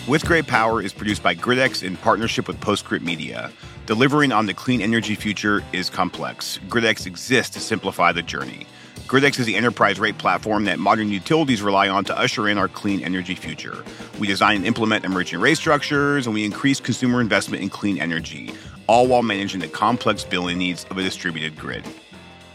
With 0.07 0.25
Great 0.25 0.47
Power 0.47 0.81
is 0.81 0.93
produced 0.93 1.21
by 1.21 1.35
GridX 1.35 1.83
in 1.83 1.95
partnership 1.97 2.47
with 2.47 2.59
Postscript 2.59 3.05
Media. 3.05 3.51
Delivering 3.85 4.31
on 4.31 4.47
the 4.47 4.53
clean 4.55 4.81
energy 4.81 5.13
future 5.13 5.63
is 5.73 5.91
complex. 5.91 6.59
GridX 6.69 7.05
exists 7.05 7.53
to 7.53 7.59
simplify 7.59 8.11
the 8.11 8.23
journey. 8.23 8.65
GridX 9.09 9.39
is 9.39 9.47
the 9.47 9.55
enterprise 9.55 9.99
rate 9.99 10.19
platform 10.19 10.65
that 10.65 10.77
modern 10.77 11.09
utilities 11.09 11.63
rely 11.63 11.89
on 11.89 12.03
to 12.03 12.15
usher 12.15 12.47
in 12.47 12.59
our 12.59 12.67
clean 12.67 13.03
energy 13.03 13.33
future. 13.33 13.83
We 14.19 14.27
design 14.27 14.57
and 14.57 14.67
implement 14.67 15.03
emerging 15.03 15.39
rate 15.39 15.57
structures, 15.57 16.27
and 16.27 16.35
we 16.35 16.45
increase 16.45 16.79
consumer 16.79 17.19
investment 17.19 17.63
in 17.63 17.71
clean 17.71 17.99
energy, 17.99 18.53
all 18.85 19.07
while 19.07 19.23
managing 19.23 19.61
the 19.61 19.67
complex 19.67 20.23
billing 20.23 20.59
needs 20.59 20.85
of 20.91 20.99
a 20.99 21.01
distributed 21.01 21.57
grid. 21.57 21.83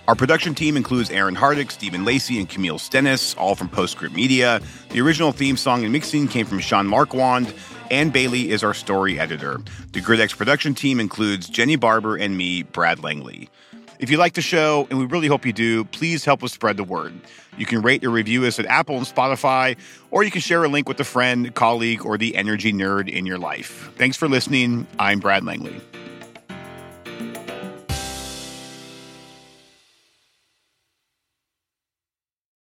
Our 0.06 0.14
production 0.14 0.54
team 0.54 0.76
includes 0.76 1.10
Erin 1.10 1.34
Hardick, 1.34 1.72
Stephen 1.72 2.04
Lacey, 2.04 2.38
and 2.38 2.48
Camille 2.48 2.78
Stennis, 2.78 3.34
all 3.34 3.56
from 3.56 3.68
Postscript 3.68 4.14
Media. 4.14 4.60
The 4.90 5.00
original 5.00 5.32
theme 5.32 5.56
song 5.56 5.82
and 5.82 5.92
mixing 5.92 6.28
came 6.28 6.46
from 6.46 6.60
Sean 6.60 6.86
Marquand. 6.86 7.52
Ann 7.90 8.10
Bailey 8.10 8.50
is 8.50 8.62
our 8.62 8.74
story 8.74 9.18
editor. 9.18 9.60
The 9.90 10.00
GridX 10.00 10.36
production 10.36 10.74
team 10.74 11.00
includes 11.00 11.48
Jenny 11.48 11.74
Barber 11.74 12.14
and 12.14 12.36
me, 12.36 12.62
Brad 12.62 13.02
Langley. 13.02 13.50
If 13.98 14.10
you 14.10 14.16
like 14.16 14.34
the 14.34 14.42
show, 14.42 14.86
and 14.90 14.98
we 14.98 15.06
really 15.06 15.28
hope 15.28 15.46
you 15.46 15.52
do, 15.52 15.84
please 15.84 16.24
help 16.24 16.42
us 16.42 16.52
spread 16.52 16.76
the 16.76 16.84
word. 16.84 17.12
You 17.56 17.66
can 17.66 17.82
rate 17.82 18.04
or 18.04 18.10
review 18.10 18.44
us 18.44 18.58
at 18.58 18.66
Apple 18.66 18.96
and 18.96 19.06
Spotify, 19.06 19.76
or 20.10 20.24
you 20.24 20.30
can 20.30 20.40
share 20.40 20.64
a 20.64 20.68
link 20.68 20.88
with 20.88 20.98
a 21.00 21.04
friend, 21.04 21.54
colleague, 21.54 22.04
or 22.04 22.18
the 22.18 22.34
energy 22.34 22.72
nerd 22.72 23.08
in 23.08 23.26
your 23.26 23.38
life. 23.38 23.92
Thanks 23.96 24.16
for 24.16 24.28
listening. 24.28 24.86
I'm 24.98 25.20
Brad 25.20 25.44
Langley. 25.44 25.80